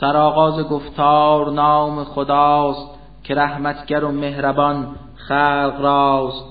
سرآغاز 0.00 0.60
گفتار 0.68 1.50
نام 1.50 2.04
خداست 2.04 2.90
که 3.24 3.34
رحمتگر 3.34 4.04
و 4.04 4.12
مهربان 4.12 4.86
خلق 5.14 5.80
راست. 5.80 6.44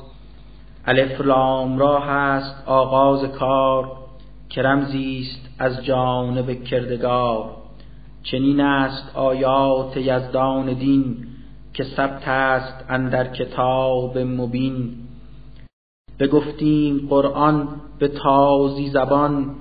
الف 0.86 1.22
لام 1.22 1.78
را 1.78 2.00
هست 2.00 2.64
آغاز 2.66 3.24
کار 3.24 3.92
که 4.50 4.62
رمزی 4.62 5.20
است 5.22 5.56
از 5.60 5.86
جانب 5.86 6.64
کردگار. 6.64 7.50
چنین 8.24 8.62
است 8.62 9.16
آیات 9.16 9.98
یزدان 9.98 10.74
دین 10.74 11.18
که 11.74 11.84
ثبت 11.84 12.28
است 12.28 12.86
اندر 12.90 13.28
کتاب 13.28 14.18
مبین. 14.18 14.96
بگفتیم 16.20 17.08
قرآن 17.10 17.68
به 18.00 18.08
تازی 18.08 18.90
زبان 18.90 19.56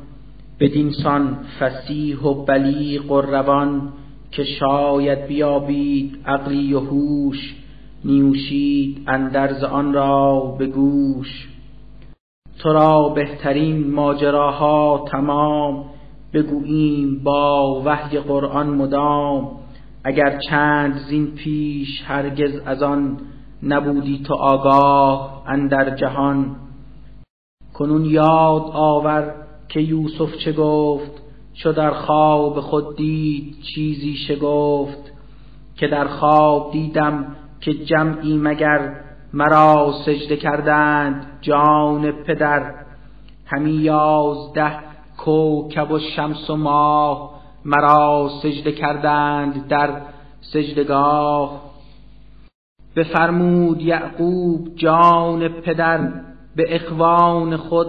بدینسان 0.61 1.39
فسیح 1.61 2.19
و 2.19 2.45
بلیغ 2.45 3.11
و 3.11 3.21
روان 3.21 3.93
که 4.31 4.45
شاید 4.45 5.27
بیابید 5.27 6.19
عقلی 6.27 6.75
و 6.75 6.81
هوش 6.81 7.57
نیوشید 8.05 9.05
اندرز 9.07 9.65
آن 9.65 9.93
را 9.93 10.41
به 10.59 10.67
گوش. 10.67 11.49
تو 12.59 12.73
را 12.73 13.09
بهترین 13.09 13.91
ماجراها 13.91 15.05
تمام 15.11 15.85
بگوییم 16.33 17.21
با 17.25 17.83
وحی 17.85 18.19
قرآن 18.19 18.71
مدام. 18.71 19.51
اگر 20.05 20.39
چند 20.51 20.95
زین 21.09 21.27
پیش 21.27 22.03
هرگز 22.07 22.61
از 22.67 22.83
آن 22.83 23.17
نبودی 23.63 24.23
تو 24.27 24.35
آگاه 24.35 25.43
اندر 25.47 25.97
جهان. 25.97 26.57
کنون 27.75 28.05
یاد 28.05 28.71
آور 28.73 29.48
که 29.69 29.81
یوسف 29.81 30.37
چه 30.37 30.53
گفت؟ 30.53 31.11
چو 31.55 31.73
در 31.73 31.91
خواب 31.91 32.61
خود 32.61 32.97
دید 32.97 33.57
چیزی 33.75 34.17
شگفت. 34.17 35.13
که 35.77 35.89
در 35.89 36.09
خواب 36.09 36.73
دیدم 36.73 37.37
که 37.61 37.75
جمعی 37.75 38.37
مگر 38.37 38.95
مرا 39.33 39.95
سجده 40.07 40.37
کردند 40.37 41.39
جان 41.41 42.13
پدر. 42.13 42.75
همی 43.47 43.73
یازده 43.73 44.73
کوکب 45.19 45.91
و 45.91 45.99
شمس 45.99 46.51
و 46.51 46.57
ماه 46.57 47.31
مرا 47.65 48.31
سجده 48.43 48.73
کردند 48.73 49.69
در 49.69 50.01
سجدگاه. 50.41 51.61
بفرمود 52.97 53.83
یعقوب 53.83 54.75
جان 54.77 55.49
پدر 55.49 56.11
به 56.57 56.75
اخوان 56.75 57.57
خود 57.57 57.89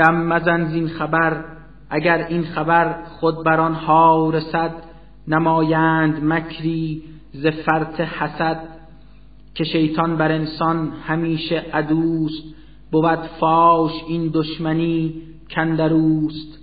دم 0.00 0.14
مزن 0.14 0.64
زین 0.64 0.88
خبر 0.88 1.44
اگر 1.90 2.26
این 2.28 2.44
خبر 2.44 3.02
خود 3.04 3.44
بر 3.44 3.60
آنها 3.60 4.30
رسد 4.30 4.72
نمایند 5.28 6.24
مکری 6.24 7.02
ز 7.32 7.46
فرط 7.46 8.00
حسد. 8.00 8.60
که 9.54 9.64
شیطان 9.64 10.16
بر 10.16 10.32
انسان 10.32 10.92
همیشه 11.06 11.66
عدوست 11.72 12.54
بود 12.92 13.18
فاش 13.40 13.92
این 14.08 14.30
دشمنی 14.34 15.22
کندروست. 15.50 16.58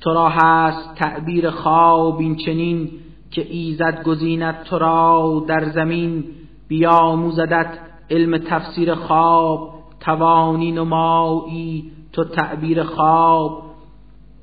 تو 0.00 0.14
را 0.14 0.28
هست 0.28 0.94
تعبیر 0.94 1.50
خواب 1.50 2.18
این 2.18 2.36
چنین 2.36 2.90
که 3.30 3.46
ایزد 3.50 4.02
گزیند 4.02 4.62
تو 4.62 4.78
را 4.78 5.44
در 5.48 5.70
زمین. 5.70 6.24
بیاموزدت 6.68 7.78
علم 8.10 8.38
تفسیر 8.38 8.94
خواب 8.94 9.74
توانی 10.00 10.72
نمایی 10.72 11.92
تو 12.12 12.24
تعبیر 12.24 12.82
خواب 12.82 13.62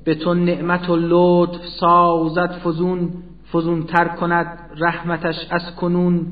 به 0.04 0.14
تو 0.14 0.34
نعمت 0.34 0.90
و 0.90 0.96
لطف 0.96 1.66
سازد 1.80 2.60
فزون 2.64 3.10
فزون 3.52 3.82
تر 3.82 4.08
کند 4.08 4.58
رحمتش 4.76 5.36
از 5.50 5.76
کنون 5.76 6.26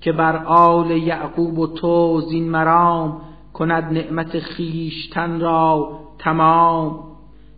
که 0.00 0.12
بر 0.12 0.36
آل 0.44 0.90
یعقوب 0.90 1.58
و 1.58 1.66
تو 1.66 2.20
زین 2.20 2.50
مرام 2.50 3.20
کند 3.52 3.84
نعمت 3.92 4.38
خیشتن 4.38 5.40
را 5.40 5.90
تمام. 6.18 6.98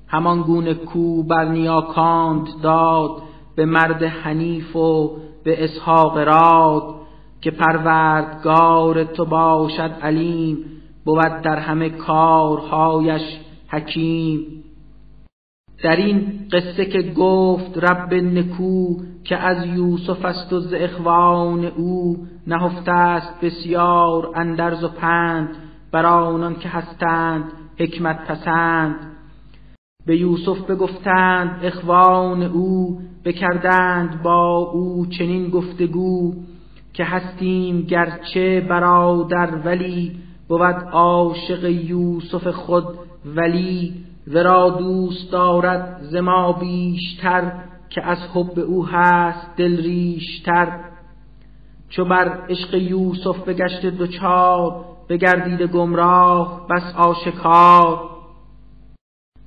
همان 0.08 0.42
گونه 0.42 0.74
کو 0.74 1.22
بر 1.22 1.44
نیاکانت 1.44 2.48
داد 2.62 3.22
به 3.56 3.64
مرد 3.64 4.02
حنیف 4.02 4.76
و 4.76 5.16
به 5.44 5.64
اسحاق 5.64 6.18
راد 6.18 6.94
که 7.40 7.50
پروردگار 7.50 9.04
تو 9.04 9.24
باشد 9.24 9.90
علیم. 10.02 10.58
بود 11.06 11.42
در 11.42 11.58
همه 11.58 11.90
کارهایش 11.90 13.22
حکیم. 13.68 14.40
در 15.82 15.96
این 15.96 16.48
قصه 16.52 16.84
که 16.84 17.02
گفت 17.02 17.78
رب 17.78 18.14
نکو 18.14 18.94
که 19.24 19.36
از 19.36 19.66
یوسف 19.66 20.24
است 20.24 20.52
و 20.52 20.60
ز 20.60 20.72
اخوان 20.72 21.64
او 21.64 22.26
نهفته 22.46 22.92
است 22.92 23.40
بسیار 23.40 24.32
اندرز 24.34 24.84
و 24.84 24.88
پند 24.88 25.48
بر 25.92 26.06
آنان 26.06 26.54
که 26.54 26.68
هستند 26.68 27.52
حکمت 27.78 28.26
پسند. 28.26 28.96
به 30.06 30.16
یوسف 30.16 30.70
بگفتند 30.70 31.64
اخوان 31.64 32.42
او 32.42 33.00
بکردند 33.24 34.22
با 34.22 34.56
او 34.56 35.06
چنین 35.06 35.50
گفتگو 35.50 36.34
که 36.92 37.04
هستیم 37.04 37.82
گرچه 37.82 38.60
برادر 38.60 39.50
ولی 39.64 40.25
بود 40.48 40.84
عاشق 40.92 41.64
یوسف 41.64 42.46
خود 42.46 42.84
ولی 43.24 43.94
ورا 44.26 44.70
دوست 44.70 45.32
دارد 45.32 45.98
ز 46.02 46.16
ما 46.16 46.52
بیشتر 46.52 47.52
که 47.90 48.02
از 48.02 48.18
حب 48.34 48.58
او 48.58 48.86
هست 48.86 49.56
دل 49.56 49.76
ریشتر. 49.76 50.80
چو 51.88 52.04
بر 52.04 52.46
عشق 52.48 52.74
یوسف 52.74 53.48
بگشت 53.48 53.86
دوچار 53.86 54.84
بگردید 55.08 55.62
گمراه 55.62 56.66
بس 56.70 56.94
آشکار. 56.96 58.10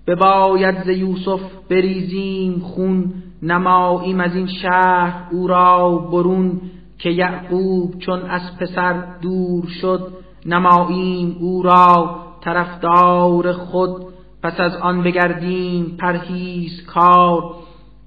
بباید 0.08 0.84
ز 0.84 0.88
یوسف 0.88 1.42
بریزیم 1.70 2.60
خون 2.60 3.14
نماییم 3.42 4.20
از 4.20 4.36
این 4.36 4.48
شهر 4.48 5.28
او 5.32 5.48
را 5.48 5.98
برون 6.12 6.62
که 6.98 7.10
یعقوب 7.10 8.00
چون 8.00 8.22
از 8.22 8.42
پسر 8.60 9.04
دور 9.22 9.68
شد 9.82 10.14
نماییم 10.46 11.38
او 11.40 11.64
را 11.64 12.16
طرفدار 12.42 13.54
خود. 13.54 14.06
پس 14.44 14.60
از 14.60 14.76
آن 14.76 15.04
بگردیم 15.04 15.98
پرهیز 16.00 16.86
کار. 16.86 17.56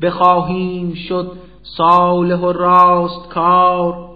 بخواهیم 0.02 0.94
شد 0.94 1.32
صالح 1.62 2.40
و 2.40 2.52
راست 2.52 3.28
کار. 3.28 4.08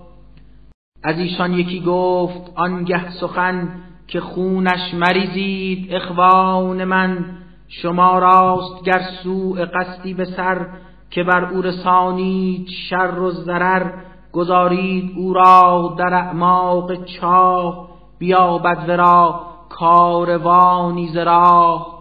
از 1.05 1.19
ایشان 1.19 1.53
یکی 1.53 1.81
گفت 1.81 2.53
آنگه 2.55 3.11
سخن 3.11 3.69
که 4.07 4.21
خونش 4.21 4.95
مریزید 4.95 5.95
اخوان 5.95 6.85
من. 6.85 7.25
شما 7.69 8.19
راست 8.19 8.85
گر 8.85 9.03
سوء 9.23 9.65
قصدی 9.65 10.15
به 10.15 10.25
سر 10.25 10.67
که 11.11 11.23
بر 11.23 11.45
او 11.45 11.63
رسانید 11.63 12.69
شر 12.69 13.19
و 13.19 13.31
ضرر 13.31 13.93
گذارید 14.33 15.13
او 15.17 15.33
را 15.33 15.95
در 15.99 16.15
اعماق 16.15 17.05
چاه. 17.05 17.89
بیابد 18.19 18.89
ورا 18.89 19.47
کاروانی 19.69 21.09
ز 21.09 21.17
راه. 21.17 21.97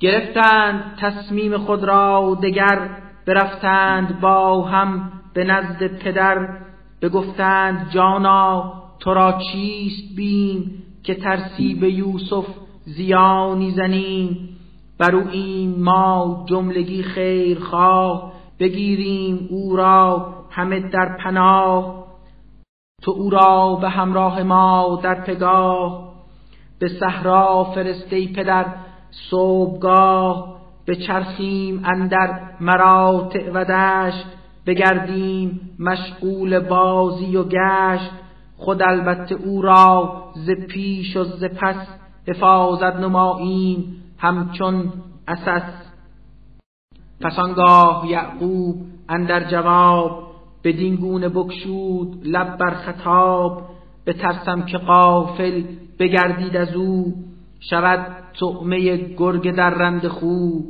گرفتند 0.00 0.98
تصمیم 1.00 1.58
خود 1.58 1.84
را 1.84 2.38
دگر 2.42 2.90
برفتند 3.26 4.20
با 4.20 4.62
هم 4.62 5.12
به 5.34 5.44
نزد 5.44 5.98
پدر 5.98 6.48
بگفتند 7.02 7.90
جانا 7.90 8.72
تو 9.00 9.14
را 9.14 9.38
چیست 9.52 10.16
بیم 10.16 10.82
که 11.02 11.14
ترسی 11.14 11.74
به 11.74 11.90
یوسف 11.90 12.46
زیانی 12.84 13.70
زنیم؟ 13.70 14.48
بر 14.98 15.16
او 15.16 15.28
این 15.28 15.82
ما 15.82 16.44
جملگی 16.48 17.02
خیر 17.02 17.58
خواه 17.58 18.32
بگیریم 18.58 19.48
او 19.50 19.76
را 19.76 20.34
همه 20.50 20.80
در 20.80 21.16
پناه. 21.24 22.03
تو 23.04 23.10
او 23.10 23.30
را 23.30 23.78
به 23.80 23.88
همراه 23.88 24.42
ما 24.42 25.00
در 25.02 25.14
پگاه 25.14 26.14
به 26.78 26.88
صحرا 26.88 27.64
فرسته 27.64 28.32
پدر 28.32 28.66
صبحگاه 29.30 30.56
به 30.84 30.96
چرخیم 30.96 31.82
اندر 31.84 32.40
مراتع 32.60 33.50
و 33.54 33.64
دشت 33.64 34.26
بگردیم 34.66 35.76
مشغول 35.78 36.58
بازی 36.60 37.36
و 37.36 37.44
گشت. 37.44 38.10
خود 38.56 38.82
البته 38.82 39.34
او 39.34 39.62
را 39.62 40.22
ز 40.34 40.50
پیش 40.50 41.16
و 41.16 41.24
ز 41.24 41.44
پس 41.44 41.86
حفاظت 42.28 42.96
نماییم 42.96 44.02
همچون 44.18 44.92
اسس 45.28 45.72
پس 47.20 47.38
یعقوب 48.08 48.76
اندر 49.08 49.50
جواب 49.50 50.33
بدین 50.64 50.96
گونه 50.96 51.28
بکشود 51.28 52.20
لب 52.24 52.56
بر 52.56 52.70
خطاب. 52.70 53.62
بترسم 54.06 54.62
که 54.62 54.78
قافل 54.78 55.62
بگردید 55.98 56.56
از 56.56 56.74
او. 56.74 57.14
شود 57.60 58.06
طعمه 58.40 58.96
گرگ 58.96 59.54
در 59.54 59.70
رند 59.70 60.08
خوب 60.08 60.64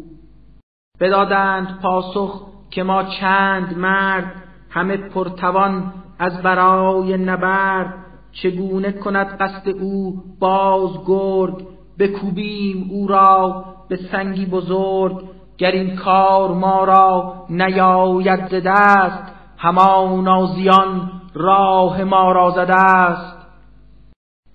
بدادند 1.00 1.78
پاسخ 1.82 2.46
که 2.70 2.82
ما 2.82 3.02
چند 3.02 3.78
مرد 3.78 4.32
همه 4.70 4.96
پرتوان 4.96 5.92
از 6.18 6.42
برای 6.42 7.16
نبرد. 7.16 7.94
چگونه 8.32 8.92
کند 8.92 9.26
قصد 9.26 9.68
او 9.68 10.22
باز 10.38 10.90
گرگ؟ 11.06 11.54
بکوبیم 11.98 12.88
او 12.90 13.06
را 13.06 13.64
به 13.88 13.96
سنگی 13.96 14.46
بزرگ. 14.46 15.16
گر 15.58 15.70
این 15.70 15.96
کار 15.96 16.54
ما 16.54 16.84
را 16.84 17.34
نیاید 17.50 18.48
دست 18.48 19.33
همانا 19.64 20.46
زیان 20.46 21.10
راه 21.34 22.04
ما 22.04 22.32
را 22.32 22.50
زده 22.50 22.74
است. 22.74 23.46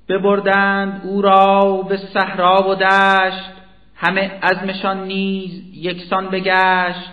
ببردند 0.10 1.02
او 1.06 1.22
را 1.22 1.82
به 1.90 1.98
صحرا 1.98 2.70
و 2.70 2.76
دشت 2.76 3.52
همه 3.96 4.40
ازمشان 4.42 5.04
نیز 5.04 5.64
یکسان 5.74 6.30
بگشت. 6.30 7.10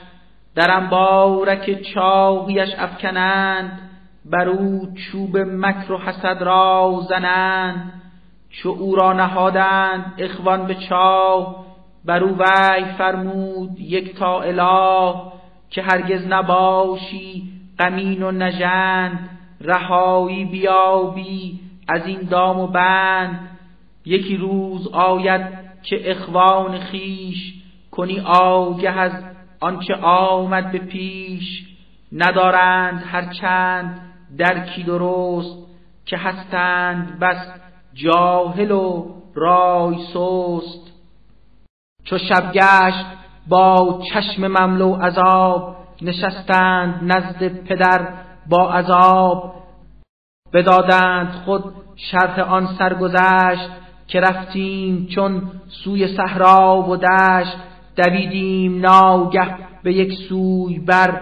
در 0.55 0.71
انبارک 0.71 1.83
چاهیش 1.95 2.69
افکنند 2.79 3.91
بر 4.25 4.49
او 4.49 4.89
چوب 4.95 5.37
مکر 5.39 5.93
و 5.93 5.99
حسد 5.99 6.43
را 6.43 7.01
زنند. 7.09 7.93
چو 8.51 8.69
او 8.69 8.97
را 8.97 9.13
نهادند 9.13 10.15
اخوان 10.19 10.67
به 10.67 10.75
چاه 10.75 11.67
بر 12.05 12.25
او 12.25 12.37
وی 12.39 12.85
فرمود 12.99 13.81
یک 13.81 14.17
تا 14.19 14.43
اله 14.43 15.15
که 15.71 15.83
هرگز 15.83 16.27
نباشی 16.27 17.56
غمین 17.79 18.23
و 18.23 18.31
نژند 18.31 19.31
رهایی 19.61 20.45
بیابی 20.45 21.61
از 21.89 22.07
این 22.07 22.21
دام 22.21 22.61
و 22.61 22.67
بند. 22.67 23.49
یکی 24.05 24.37
روز 24.37 24.89
آید 24.89 25.43
که 25.83 26.11
اخوان 26.11 26.79
خیش 26.79 27.55
کنی 27.91 28.21
آگه 28.21 28.91
از 28.91 29.13
آنچه 29.61 29.95
آمد 29.95 30.73
به 30.73 30.79
پیش. 30.79 31.67
ندارند 32.13 33.05
هرچند 33.07 34.01
درکی 34.39 34.83
درست 34.83 35.67
که 36.07 36.17
هستند 36.17 37.19
بس 37.19 37.47
جاهل 37.95 38.71
و 38.71 39.15
رای 39.35 39.97
سست. 39.99 40.93
چو 42.05 42.19
شب 42.19 42.53
گشت 42.53 43.07
با 43.49 44.01
چشم 44.13 44.47
مملو 44.47 44.95
عذاب 44.95 45.77
نشستند 46.03 47.01
نزد 47.03 47.65
پدر 47.65 48.09
با 48.49 48.73
عذاب. 48.73 49.55
بدادند 50.53 51.33
خود 51.45 51.65
شرح 51.97 52.41
آن 52.41 52.67
سرگذشت 52.67 53.71
که 54.09 54.21
رفتیم 54.21 55.07
چون 55.07 55.43
سوی 55.69 56.17
صحرا 56.17 56.83
و 56.89 56.97
دشت. 56.97 57.57
دویدیم 57.97 58.81
ناگه 58.81 59.55
به 59.83 59.93
یک 59.93 60.13
سوی 60.29 60.79
بر. 60.79 61.21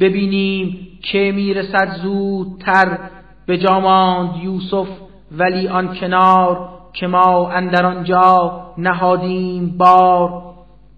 ببینیم 0.00 0.88
که 1.02 1.32
می‌رسد 1.34 1.96
زودتر. 2.02 2.98
به 3.46 3.58
جاماند 3.58 4.36
یوسف 4.42 4.88
ولی 5.32 5.68
آن 5.68 5.94
کنار 5.94 6.68
که 6.92 7.06
ما 7.06 7.48
اندر 7.48 7.86
آنجا 7.86 8.62
نهادیم 8.78 9.78
بار. 9.78 10.42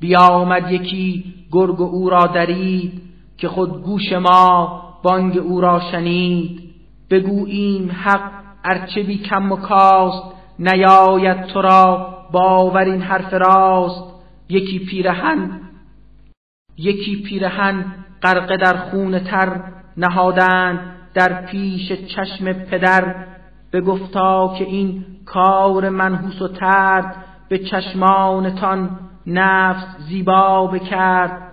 بیامد 0.01 0.73
یکی 0.73 1.25
گرگ 1.53 1.81
او 1.81 2.11
را 2.11 2.27
درید. 2.27 3.12
که 3.43 3.49
خود 3.49 3.83
گوش 3.83 4.13
ما 4.13 4.83
بانگ 5.03 5.39
او 5.39 5.61
را 5.61 5.81
شنید. 5.93 6.61
بگوییم 7.11 7.91
حق 8.05 8.31
ارچه 8.65 9.03
بی 9.03 9.19
کم 9.19 9.53
و 9.53 9.57
کاست 9.57 10.35
نیاید 10.59 11.47
تو 11.47 11.63
را 11.63 12.09
باور 12.33 12.85
این 12.85 13.03
حرف 13.03 13.35
راست. 13.35 14.05
یکی 14.49 14.79
پیرهن 14.79 15.61
یکی 16.79 17.23
پیرهن 17.23 17.85
غرقه 18.23 18.57
در 18.57 18.77
خون 18.77 19.19
تر 19.19 19.61
نهادند 19.97 20.81
در 21.15 21.47
پیش 21.47 21.93
چشم 21.93 22.53
پدر. 22.53 23.15
به 23.71 23.81
گفتا 23.81 24.55
که 24.59 24.65
این 24.65 25.05
کار 25.27 25.89
منحوس 25.89 26.43
و 26.43 26.49
ترد 26.49 27.17
به 27.49 27.59
چشمانتان 27.59 28.99
نفس 29.27 29.87
زیبا 30.09 30.67
بکرد. 30.67 31.52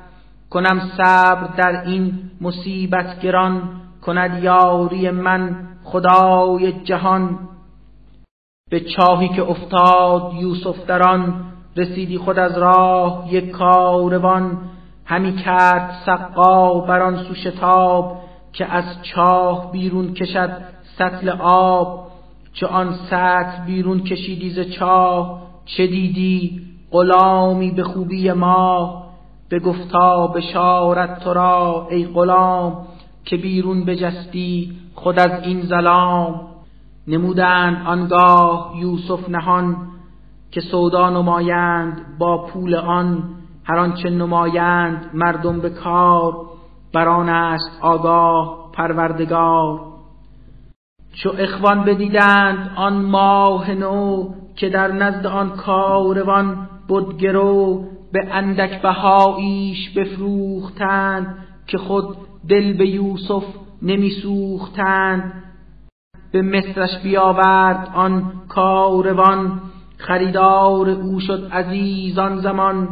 کنم 0.50 0.92
صبر 0.98 1.48
در 1.58 1.84
این 1.86 2.14
مصیبت 2.42 3.20
گران 3.20 3.62
کند 4.02 4.44
یاری 4.44 5.10
من 5.10 5.68
خدای 5.84 6.72
جهان. 6.72 7.40
به 8.70 8.80
چاهی 8.80 9.28
که 9.28 9.42
افتاد 9.44 10.34
یوسف 10.34 10.86
در 10.86 11.04
آن 11.04 11.46
رسیدی 11.78 12.18
خود 12.18 12.40
از 12.40 12.58
راه 12.58 13.28
یک 13.34 13.52
کاروان. 13.52 14.58
همی 15.06 15.36
کرد 15.36 15.92
سقا 16.06 16.80
بر 16.80 17.02
آن 17.02 17.24
سو 17.24 17.36
شتاب 17.36 18.22
که 18.54 18.66
از 18.66 18.86
چاه 19.04 19.72
بیرون 19.72 20.14
کشد 20.14 20.62
سطل 20.98 21.30
آب. 21.42 22.08
چه 22.54 22.68
آن 22.68 22.94
سطل 23.10 23.66
بیرون 23.66 24.04
کشیدی 24.04 24.50
ز 24.50 24.60
چاه 24.60 25.42
چه 25.66 25.88
دیدی؟ 25.88 26.62
غلامی 26.92 27.72
به 27.72 27.84
خوبی 27.84 28.32
ما. 28.32 29.09
به 29.50 29.60
گفتا 29.60 30.28
بشارت 30.28 31.20
تو 31.24 31.34
را 31.34 31.88
ای 31.92 32.06
غلام 32.06 32.88
که 33.26 33.38
بیرون 33.38 33.86
بجستی 33.86 34.72
خود 34.96 35.20
از 35.20 35.44
این 35.44 35.62
ظلام. 35.62 36.42
نمودند 37.08 37.88
آنگاه 37.88 38.74
یوسف 38.78 39.30
نهان 39.30 39.78
که 40.52 40.62
سودا 40.62 41.10
نمایند 41.10 42.18
با 42.20 42.46
پول 42.46 42.76
آن 42.76 43.24
هر 43.64 43.78
آنچه 43.78 44.10
نمایند 44.10 45.10
مردم 45.14 45.60
به 45.60 45.70
کار. 45.70 46.34
بران 46.94 47.30
است 47.30 47.80
آگاه 47.82 48.72
پروردگار. 48.74 49.80
چو 51.14 51.32
اخوان 51.38 51.84
بدیدند 51.84 52.72
آن 52.76 53.06
ماه 53.06 53.72
نو 53.72 54.30
که 54.56 54.70
در 54.70 54.92
نزد 54.92 55.26
آن 55.26 55.50
کاروان 55.50 56.68
بدگرو 56.90 57.86
به 58.12 58.28
اندک 58.32 58.82
بهاییش 58.82 59.90
بفروختند 59.90 61.38
که 61.68 61.78
خود 61.78 62.18
دل 62.50 62.74
به 62.74 62.88
یوسف 62.88 63.44
نمی 63.82 64.10
سوختند 64.10 65.44
به 66.32 66.42
مصرش 66.42 67.00
بیاورد 67.04 67.92
آن 67.96 68.32
کاروان 68.48 69.62
خریدار 69.98 70.90
او 70.90 71.20
شد 71.20 71.50
عزیزان 71.52 72.38
زمان. 72.38 72.88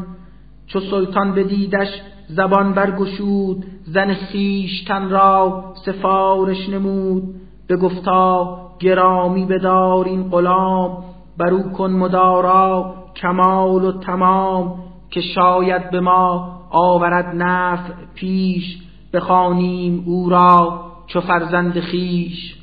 چو 0.68 0.80
سلطان 0.80 1.36
بدیدش 1.36 1.88
زبان 2.28 2.74
برگشود 2.74 3.66
زن 3.86 4.14
خیشتن 4.14 5.10
را 5.10 5.64
سفارش 5.86 6.70
نمود. 6.70 7.24
به 7.68 7.78
گفتا 7.78 8.58
گرامی 8.80 9.46
بدار 9.46 10.06
این 10.06 10.30
غلام 10.30 11.04
برو 11.38 11.64
کن 11.64 11.92
مدارا 11.92 12.96
کمال 13.16 13.86
و 13.86 13.92
تمام. 13.92 14.87
که 15.18 15.24
شاید 15.24 15.90
به 15.90 16.00
ما 16.00 16.60
آورد 16.70 17.36
نفع 17.36 17.94
پیش 18.16 18.78
بخوانیم 19.14 20.04
او 20.06 20.30
را 20.30 20.82
چو 21.08 21.22
فرزند 21.22 21.80
خیش 21.80 22.56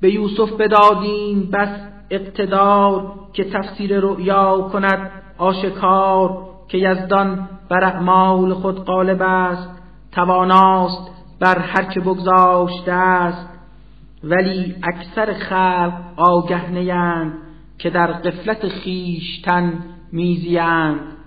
به 0.00 0.10
یوسف 0.10 0.52
بدادیم 0.52 1.50
بس 1.52 1.68
اقتدار 2.10 3.12
که 3.32 3.44
تفسیر 3.44 4.00
رؤیا 4.00 4.68
کند 4.72 5.10
آشکار 5.38 6.38
که 6.68 6.78
یزدان 6.78 7.48
بر 7.68 7.84
اعمال 7.84 8.54
خود 8.54 8.84
غالب 8.84 9.22
است 9.22 9.68
تواناست 10.12 11.10
بر 11.40 11.58
هر 11.58 11.84
که 11.84 12.00
بگذاشته 12.00 12.92
است 12.92 13.48
ولی 14.24 14.74
اکثر 14.82 15.32
خلق 15.32 15.92
آگه 16.16 16.70
نیند 16.70 17.32
که 17.78 17.90
در 17.90 18.06
قفلت 18.06 18.68
خیشتن 18.68 19.84
میزیند. 20.12 21.21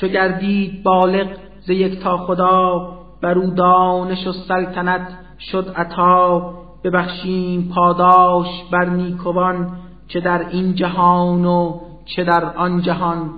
چو 0.00 0.08
گردید 0.08 0.82
بالغ 0.82 1.28
ز 1.60 1.70
تا 2.02 2.16
خدا 2.16 2.92
بر 3.22 3.38
او 3.38 3.50
دانش 3.50 4.26
و 4.26 4.32
سلطنت 4.32 5.08
شد 5.38 5.72
عطا. 5.76 6.54
ببخشیم 6.84 7.72
پاداش 7.74 8.46
بر 8.72 8.84
نیکوان 8.84 9.76
چه 10.08 10.20
در 10.20 10.48
این 10.48 10.74
جهان 10.74 11.44
و 11.44 11.80
چه 12.04 12.24
در 12.24 12.44
آن 12.44 12.82
جهان. 12.82 13.30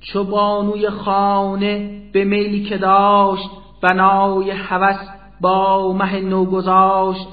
چو 0.00 0.24
بانوی 0.24 0.90
خانه 0.90 2.02
به 2.12 2.24
میلی 2.24 2.62
که 2.62 2.78
داشت 2.78 3.50
بنای 3.82 4.50
هوس 4.50 5.08
با 5.40 5.92
مه 5.92 6.20
نو 6.20 6.44
گذاشت. 6.44 7.28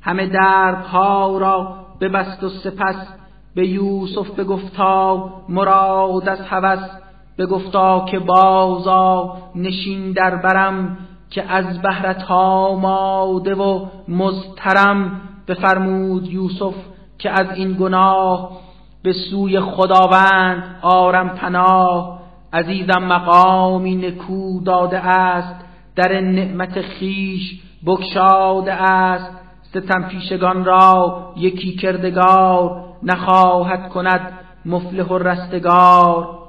همه 0.00 0.26
دربها 0.26 1.38
را 1.38 1.76
ببست 2.00 2.44
و 2.44 2.48
سپس 2.48 3.06
به 3.54 3.68
یوسف 3.68 4.30
بگفتا 4.30 5.30
مراد 5.48 6.28
از 6.28 6.40
هوس. 6.40 7.02
بگفتا 7.38 8.04
که 8.04 8.18
بازا 8.18 9.36
نشین 9.54 10.12
در 10.12 10.36
برم 10.36 10.98
که 11.30 11.52
از 11.52 11.82
بهرت 11.82 12.30
آماده 12.30 13.54
و 13.54 13.86
مزترم 14.08 15.20
بفرمود 15.48 16.26
یوسف 16.26 16.74
که 17.18 17.30
از 17.30 17.46
این 17.54 17.72
گناه 17.72 18.50
به 19.02 19.12
سوی 19.12 19.60
خداوند 19.60 20.78
آرم 20.82 21.28
پناه. 21.28 22.22
عزیزم 22.52 23.04
مقامی 23.04 23.94
نکو 23.94 24.60
داده 24.60 24.98
است 24.98 25.64
در 25.96 26.20
نعمت 26.20 26.80
خیش 26.80 27.60
بگشاده 27.86 28.72
است. 28.72 29.30
ستم 29.62 30.02
پیشگان 30.02 30.64
را 30.64 31.22
یکی 31.36 31.76
کردگار 31.76 32.84
نخواهد 33.02 33.88
کند 33.88 34.32
مفلح 34.64 35.04
و 35.04 35.18
رستگار. 35.18 36.41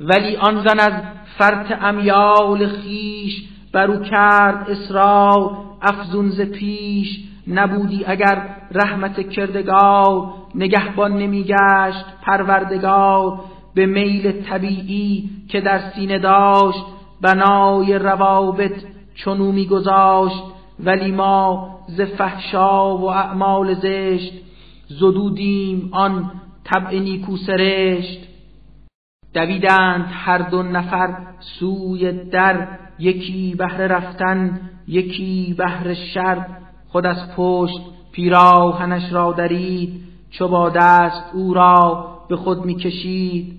ولی 0.00 0.36
آن 0.36 0.62
زن 0.62 0.80
از 0.80 1.02
فرط 1.38 1.82
امیال 1.82 2.66
خیش 2.66 3.44
برو 3.72 4.04
کرد 4.04 4.70
اصرار 4.70 5.56
افزون 5.82 6.30
پیش. 6.30 7.20
نبودی 7.48 8.04
اگر 8.04 8.56
رحمت 8.72 9.30
کردگار 9.30 10.32
نگهبان 10.54 11.18
نمیگشت 11.18 12.04
پروردگار. 12.22 13.40
به 13.74 13.86
میل 13.86 14.32
طبیعی 14.32 15.30
که 15.48 15.60
در 15.60 15.90
سینه 15.94 16.18
داشت 16.18 16.84
بنای 17.20 17.98
روابط 17.98 18.84
چونو 19.14 19.52
میگذاشت. 19.52 20.42
ولی 20.84 21.10
ما 21.10 21.70
ز 21.88 22.00
فحشا 22.00 22.96
و 22.96 23.10
اعمال 23.10 23.74
زشت 23.74 24.32
زدودیم 24.88 25.88
آن 25.92 26.30
طبع 26.64 26.98
نیکو 26.98 27.36
سرشت. 27.36 28.29
دویدند 29.34 30.06
هر 30.10 30.38
دو 30.38 30.62
نفر 30.62 31.16
سوی 31.40 32.12
در 32.12 32.68
یکی 32.98 33.54
بهر 33.54 33.76
رفتن 33.86 34.60
یکی 34.88 35.54
بهر 35.58 35.94
شر. 35.94 36.46
خود 36.88 37.06
از 37.06 37.36
پشت 37.36 37.80
پیراهنش 38.12 39.12
را 39.12 39.32
درید 39.32 40.02
چو 40.30 40.48
با 40.48 40.68
دست 40.68 41.24
او 41.34 41.54
را 41.54 42.08
به 42.28 42.36
خود 42.36 42.64
می‌کشید. 42.64 43.58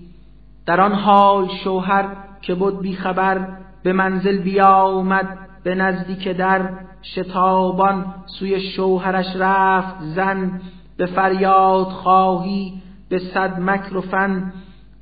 در 0.66 0.80
آن 0.80 0.92
حال 0.92 1.48
شوهر 1.64 2.04
که 2.42 2.54
بود 2.54 2.80
بیخبر 2.80 3.48
به 3.82 3.92
منزل 3.92 4.38
بیامد 4.38 5.38
به 5.64 5.74
نزدیک 5.74 6.28
در. 6.28 6.70
شتابان 7.02 8.14
سوی 8.26 8.60
شوهرش 8.60 9.26
رفت 9.36 10.00
زن 10.00 10.60
به 10.96 11.06
فریاد 11.06 11.86
خواهی 11.86 12.72
به 13.08 13.18
صد 13.18 13.60
مکر 13.60 13.96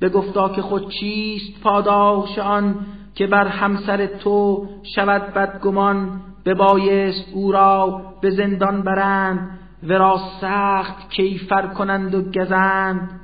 گفتا 0.09 0.49
که 0.49 0.61
خود 0.61 0.89
چیست 0.89 1.61
پاداش 1.63 2.39
آن 2.39 2.75
که 3.15 3.27
بر 3.27 3.47
همسر 3.47 4.05
تو 4.05 4.67
شود 4.95 5.33
بدگمان 5.33 6.21
ببایست 6.45 7.25
او 7.33 7.51
را 7.51 8.01
به 8.21 8.29
زندان 8.29 8.81
برند 8.81 9.59
ورا 9.83 10.19
سخت 10.41 11.09
کیفر 11.09 11.67
کنند 11.67 12.15
و 12.15 12.21
گزند. 12.21 13.19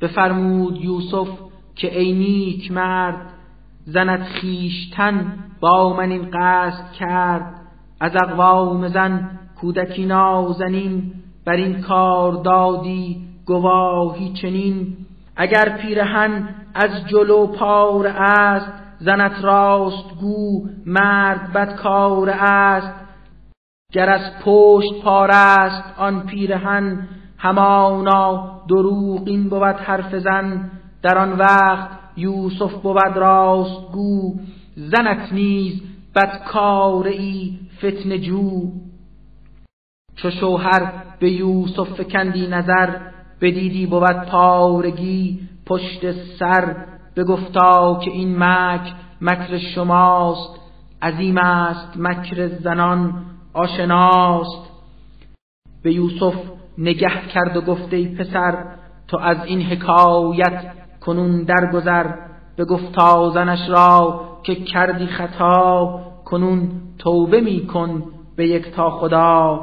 بفرمود 0.00 0.76
یوسف 0.76 1.28
که 1.74 1.98
ای 1.98 2.12
نیک 2.12 2.72
مرد 2.72 3.32
زند 3.84 4.22
خیشتن 4.22 5.44
با 5.60 5.96
من 5.96 6.10
این 6.10 6.30
قصد 6.32 6.92
کرد. 6.92 7.54
از 8.00 8.12
اقوام 8.16 8.88
زن 8.88 9.38
کودکی 9.60 10.06
نازنین 10.06 11.12
بر 11.44 11.52
این 11.52 11.80
کار 11.80 12.32
دادی 12.32 13.16
گواهی 13.46 14.32
چنین. 14.32 15.05
اگر 15.36 15.76
پیرهن 15.76 16.48
از 16.74 17.06
جلو 17.06 17.46
پار 17.46 18.06
است 18.06 18.72
زنت 18.98 19.44
راست 19.44 20.14
گو 20.20 20.68
مرد 20.86 21.52
بدکار 21.52 22.30
است. 22.30 22.94
گر 23.92 24.10
از 24.10 24.32
پشت 24.44 25.02
پار 25.02 25.30
است 25.30 25.94
آن 25.98 26.26
پیرهن 26.26 27.08
همانا 27.38 28.60
دروغ 28.68 29.22
این 29.26 29.48
بود 29.48 29.62
حرف 29.62 30.14
زن. 30.14 30.70
در 31.02 31.18
آن 31.18 31.32
وقت 31.32 31.88
یوسف 32.16 32.72
بود 32.72 33.16
راست 33.16 33.92
گو 33.92 34.34
زنت 34.76 35.32
نیز 35.32 35.82
بدکار 36.14 37.06
ای 37.06 37.58
فتن 37.78 38.16
جو. 38.16 38.72
چو 40.16 40.30
شوهر 40.30 40.92
به 41.18 41.30
یوسف 41.30 41.88
فکندی 41.88 42.46
نظر 42.46 42.88
بدیدی 43.40 43.86
بود 43.86 44.26
پارگی 44.30 45.40
پشت 45.66 46.12
سر 46.38 46.76
بگفتا 47.16 48.00
که 48.04 48.10
این 48.10 48.38
مکر 48.38 48.92
مکر 49.20 49.58
شماست 49.58 50.60
عظیم 51.02 51.38
است 51.38 51.96
مکر 51.96 52.48
زنان 52.48 53.24
آشناست. 53.52 54.70
به 55.82 55.92
یوسف 55.92 56.34
نگه 56.78 57.26
کرد 57.34 57.56
و 57.56 57.60
گفته 57.60 57.96
ای 57.96 58.14
پسر 58.14 58.64
تو 59.08 59.18
از 59.18 59.36
این 59.44 59.62
حکایت 59.62 60.72
کنون 61.00 61.42
درگذر. 61.42 62.06
به 62.56 62.64
گفتا 62.64 63.30
زنش 63.30 63.68
را 63.68 64.20
که 64.42 64.54
کردی 64.54 65.06
خطا 65.06 66.00
کنون 66.24 66.70
توبه 66.98 67.40
می 67.40 67.66
کن 67.66 68.02
به 68.36 68.48
یک 68.48 68.74
تا 68.74 68.90
خدا. 68.90 69.60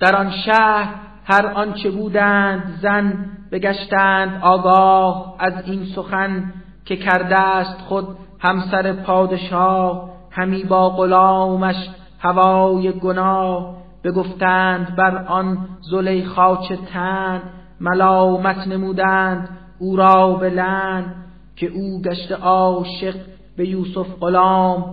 در 0.00 0.16
آن 0.16 0.30
شهر 0.30 0.94
هر 1.24 1.46
آنچه 1.46 1.90
بودند 1.90 2.78
زن 2.82 3.26
بگشتند 3.52 4.40
آگاه 4.42 5.36
از 5.38 5.52
این 5.66 5.84
سخن 5.84 6.52
که 6.84 6.96
کرده 6.96 7.36
است 7.36 7.80
خود 7.80 8.08
همسر 8.40 8.92
پادشاه 8.92 10.10
همی 10.30 10.64
با 10.64 10.90
غلامش 10.90 11.88
هوای 12.18 12.92
گناه. 12.92 13.74
بگفتند 14.04 14.96
بر 14.96 15.24
آن 15.24 15.68
زلیخا 15.90 16.56
چه 16.56 16.76
تن 16.76 17.42
ملامت 17.80 18.68
نمودند 18.68 19.48
او 19.78 19.96
را 19.96 20.32
بلند 20.32 21.14
که 21.56 21.66
او 21.66 22.02
گشت 22.02 22.32
عاشق 22.32 23.14
به 23.56 23.68
یوسف 23.68 24.06
غلام 24.20 24.84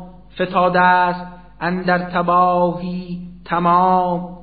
فتاده 0.41 0.81
است 0.81 1.25
اندر 1.61 1.97
تباهی 1.97 3.21
تمام. 3.45 4.40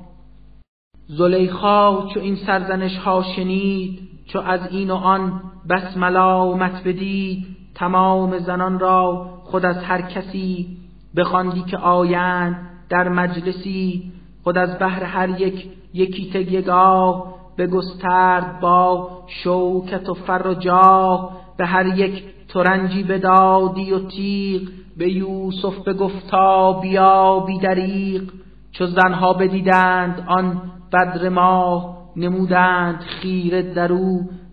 زلیخا 1.11 2.07
چو 2.13 2.19
این 2.19 2.35
سرزنش 2.35 2.97
ها 2.97 3.23
شنید 3.35 3.99
چو 4.25 4.39
از 4.39 4.59
این 4.71 4.91
و 4.91 4.95
آن 4.95 5.41
بس 5.69 5.97
ملامت 5.97 6.83
بدید. 6.85 7.45
تمام 7.75 8.39
زنان 8.39 8.79
را 8.79 9.29
خود 9.43 9.65
از 9.65 9.77
هر 9.83 10.01
کسی 10.01 10.67
بخواندی 11.17 11.61
که 11.61 11.77
آیند 11.77 12.69
در 12.89 13.09
مجلسی. 13.09 14.11
خود 14.43 14.57
از 14.57 14.79
بهر 14.79 15.03
هر 15.03 15.41
یک 15.41 15.65
یکی 15.93 16.31
تگیگاه 16.33 17.33
بگسترد 17.57 18.59
با 18.59 19.09
شوکت 19.27 20.09
و 20.09 20.13
فر 20.13 20.47
و 20.47 20.53
جاه. 20.53 21.37
به 21.57 21.65
هر 21.65 21.85
یک 21.85 22.23
ترنجی 22.47 23.03
بدادی 23.03 23.91
و 23.91 23.99
تیغ 23.99 24.61
به 24.97 25.11
یوسف 25.11 25.87
بگفتا 25.87 26.73
بیا 26.73 27.39
بی 27.39 27.59
دریق 27.59 28.31
چو 28.71 28.85
زنها 28.85 29.33
بدیدند 29.33 30.25
آن 30.27 30.61
بدر 30.93 31.29
ماه 31.29 31.99
نمودند 32.15 32.99
خیره 32.99 33.61
در 33.61 33.91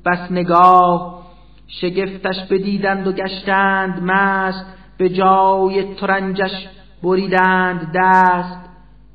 بس 0.06 0.30
نگاه. 0.30 1.26
شگفتش 1.68 2.36
بدیدند 2.50 3.06
و 3.06 3.12
گشتند 3.12 4.02
مست 4.02 4.66
به 4.98 5.08
جای 5.08 5.94
ترنجش 5.94 6.68
بریدند 7.02 7.92
دست. 7.94 8.66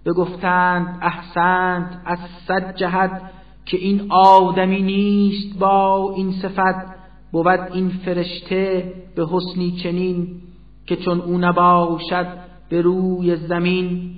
بگفتند 0.05 0.99
احسنت 1.01 2.01
از 2.05 2.19
صد 2.47 2.75
جهت 2.75 3.21
که 3.65 3.77
این 3.77 4.11
آدمی 4.11 4.81
نیست 4.81 5.59
با 5.59 6.13
این 6.17 6.31
صفت. 6.31 7.01
بود 7.31 7.47
این 7.47 7.89
فرشته 7.89 8.93
به 9.15 9.27
حسنی 9.31 9.71
چنین 9.71 10.27
که 10.85 10.95
چون 10.95 11.21
او 11.21 11.37
نباشد 11.37 12.27
به 12.69 12.81
روی 12.81 13.35
زمین. 13.35 14.11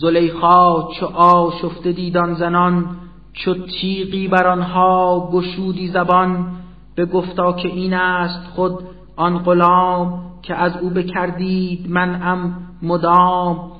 زلیخا 0.00 0.82
چو 0.82 1.06
آشفته 1.06 1.92
دیدان 1.92 2.34
زنان 2.34 2.86
چو 3.32 3.54
تیغی 3.54 4.28
بر 4.28 4.46
آنها 4.46 5.30
گشودی 5.32 5.88
زبان. 5.88 6.46
به 6.94 7.06
گفتا 7.06 7.52
که 7.52 7.68
این 7.68 7.94
است 7.94 8.46
خود 8.54 8.78
آن 9.16 9.38
غلام 9.38 10.22
که 10.42 10.54
از 10.54 10.76
او 10.76 10.90
بکردید 10.90 11.90
من 11.90 12.22
ام 12.22 12.54
مدام. 12.82 13.70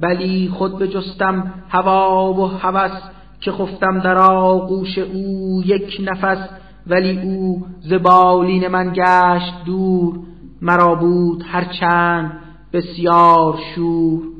بلی 0.00 0.48
خود 0.48 0.78
بجستم 0.78 1.52
هوا 1.68 2.32
و 2.32 2.46
هوس 2.46 3.00
که 3.40 3.52
خفتم 3.52 3.98
در 3.98 4.18
آغوش 4.18 4.98
او 4.98 5.62
یک 5.64 6.00
نفس 6.04 6.48
ولی 6.86 7.20
او 7.20 7.66
زبالین 7.80 8.68
من 8.68 8.92
گشت 8.92 9.64
دور. 9.66 10.18
مرا 10.62 10.94
بود 10.94 11.44
هرچند 11.46 12.32
بسیار 12.72 13.58
شور. 13.74 14.35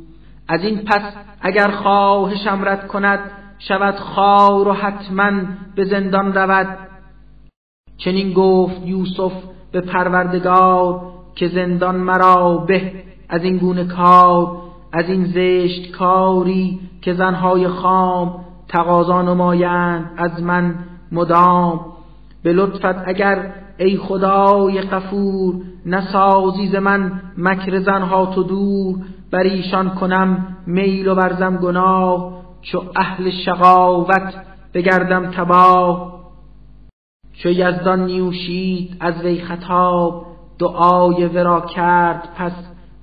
از 0.48 0.64
این 0.64 0.78
پس 0.78 1.02
اگر 1.40 1.70
خواهشم 1.70 2.62
رد 2.64 2.86
کند 2.86 3.18
شود 3.58 3.94
خار 3.94 4.68
و 4.68 4.72
حتما 4.72 5.32
به 5.74 5.84
زندان 5.84 6.34
رود. 6.34 6.78
چنین 7.98 8.32
گفت 8.32 8.86
یوسف 8.86 9.32
به 9.72 9.80
پروردگار 9.80 11.00
که 11.34 11.48
زندان 11.48 11.96
مرا 11.96 12.56
به 12.56 12.92
از 13.28 13.42
این 13.44 13.58
گونه 13.58 13.84
کار 13.84 14.56
از 14.92 15.08
این 15.08 15.24
زشت 15.24 15.90
کاری 15.90 16.80
که 17.02 17.12
زنهای 17.12 17.68
خام 17.68 18.44
تقاضا 18.68 19.22
نمایند 19.22 20.10
از 20.16 20.42
من 20.42 20.74
مدام. 21.12 21.80
به 22.42 22.52
لطفت 22.52 23.08
اگر 23.08 23.52
ای 23.78 23.96
خدای 23.96 24.80
غفور 24.80 25.54
نسازی 25.86 26.68
ز 26.68 26.74
من 26.74 27.20
مکر 27.38 27.78
زنها 27.78 28.26
تو 28.26 28.42
دور 28.42 28.96
بر 29.30 29.42
ایشان 29.42 29.90
کنم 29.90 30.56
میل 30.66 31.08
و 31.08 31.14
برزم 31.14 31.56
گناه 31.56 32.42
چو 32.62 32.82
اهل 32.96 33.30
شقاوت 33.30 34.34
بگردم 34.74 35.30
تباه. 35.30 36.16
چو 37.32 37.48
یزدان 37.48 38.04
نیوشید 38.04 38.96
از 39.00 39.24
وی 39.24 39.40
خطاب 39.40 40.26
دعای 40.58 41.26
ورا 41.26 41.60
کرد 41.60 42.28
پس 42.36 42.52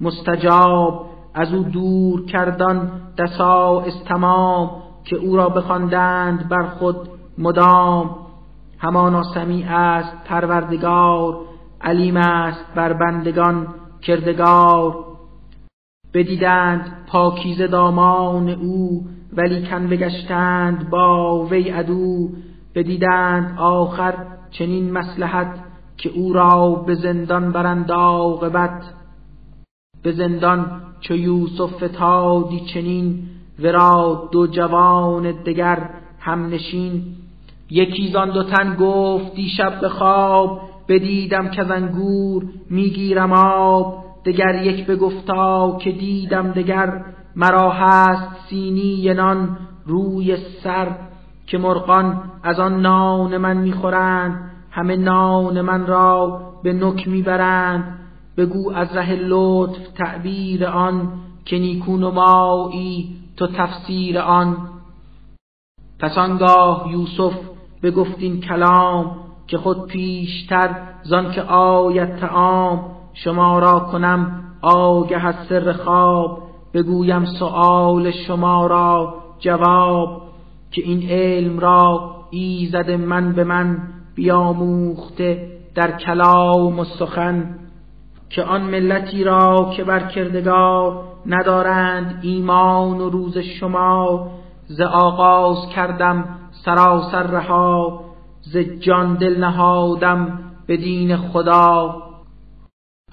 مستجاب. 0.01 1.09
از 1.35 1.53
او 1.53 1.63
دور 1.63 2.25
کردان 2.25 2.91
دسا 3.17 3.81
استمام 3.81 4.71
که 5.03 5.15
او 5.15 5.35
را 5.35 5.49
بخواندند 5.49 6.49
بر 6.49 6.63
خود 6.63 7.09
مدام. 7.37 8.15
همانا 8.79 9.23
سمیع 9.23 9.71
است 9.71 10.23
پروردگار 10.25 11.37
علیم 11.81 12.17
است 12.17 12.65
بر 12.75 12.93
بندگان 12.93 13.67
کردگار. 14.01 15.12
بدیدند 16.13 16.91
پاکیزه 17.07 17.67
دامان 17.67 18.49
او 18.49 19.05
ولی 19.37 19.61
کن 19.61 19.87
بگشتند 19.87 20.89
با 20.89 21.45
وی 21.45 21.69
عدو. 21.69 22.29
بدیدند 22.75 23.59
آخر 23.59 24.13
چنین 24.51 24.91
مسلحت 24.91 25.59
که 25.97 26.09
او 26.09 26.33
را 26.33 26.83
به 26.87 26.95
زندان 26.95 27.51
برند 27.51 27.91
عاقبت. 27.91 28.83
به 30.03 30.11
زندان 30.11 30.81
چو 30.99 31.15
یوسف 31.15 31.83
فتادی 31.83 32.59
چنین 32.59 33.23
ورا 33.59 34.29
دو 34.31 34.47
جوان 34.47 35.31
دگر 35.31 35.89
هم 36.19 36.45
نشین. 36.45 37.03
یکی 37.69 38.11
زان 38.11 38.29
دو 38.29 38.43
تن 38.43 38.75
گفت 38.75 39.35
دیشب 39.35 39.81
به 39.81 39.89
خواب 39.89 40.61
بدیدم 40.87 41.49
که 41.49 41.71
انگور 41.71 42.45
می‌گیرم 42.69 43.33
آب. 43.33 44.03
دگر 44.25 44.63
یک 44.63 44.85
بگفتا 44.85 45.77
که 45.77 45.91
دیدم 45.91 46.51
دگر 46.51 47.03
مرا 47.35 47.69
هست 47.69 48.49
سینی 48.49 49.13
نان 49.13 49.57
روی 49.85 50.37
سر 50.63 50.87
که 51.47 51.57
مرغان 51.57 52.31
از 52.43 52.59
آن 52.59 52.81
نان 52.81 53.37
من 53.37 53.57
می‌خورند 53.57 54.51
همه 54.71 54.95
نان 54.95 55.61
من 55.61 55.87
را 55.87 56.41
به 56.63 56.73
نک 56.73 57.07
می‌برند. 57.07 57.99
بگو 58.37 58.71
از 58.71 58.95
ره 58.95 59.15
لطف 59.15 59.87
تعبیر 59.97 60.65
آن 60.65 61.11
که 61.45 61.59
نیکون 61.59 62.03
و 62.03 62.11
مایی 62.11 63.15
تو 63.37 63.47
تفسیر 63.47 64.19
آن. 64.19 64.57
پس 65.99 66.17
آنگاه 66.17 66.91
یوسف 66.91 67.33
بگفت 67.83 68.15
این 68.17 68.41
کلام 68.41 69.15
که 69.47 69.57
خود 69.57 69.87
پیشتر 69.87 70.69
زان 71.03 71.31
که 71.31 71.41
آید 71.41 72.15
تعام 72.15 72.85
شما 73.13 73.59
را 73.59 73.79
کنم 73.79 74.43
آگه 74.61 75.25
از 75.25 75.35
سر 75.49 75.71
خواب. 75.71 76.43
بگویم 76.73 77.25
سؤال 77.25 78.11
شما 78.11 78.67
را 78.67 79.13
جواب 79.39 80.21
که 80.71 80.81
این 80.81 81.09
علم 81.09 81.59
را 81.59 82.15
ایزد 82.31 82.91
من 82.91 83.33
به 83.33 83.43
من 83.43 83.77
بیاموخته 84.15 85.47
در 85.75 85.97
کلام 85.97 86.79
و 86.79 86.83
سخن. 86.83 87.55
که 88.29 88.43
آن 88.43 88.61
ملتی 88.61 89.23
را 89.23 89.71
که 89.77 89.83
بر 89.83 90.07
کردگار 90.07 91.03
ندارند 91.25 92.19
ایمان 92.21 93.01
و 93.01 93.09
روز 93.09 93.37
شما 93.37 94.27
ز 94.67 94.81
آغاز 94.81 95.69
کردم 95.75 96.25
سراسر 96.65 97.23
رها 97.23 98.03
ز 98.41 98.57
جان 98.57 99.15
دل 99.15 99.39
نهادم 99.39 100.39
به 100.67 100.77
دین 100.77 101.17
خدا. 101.17 102.02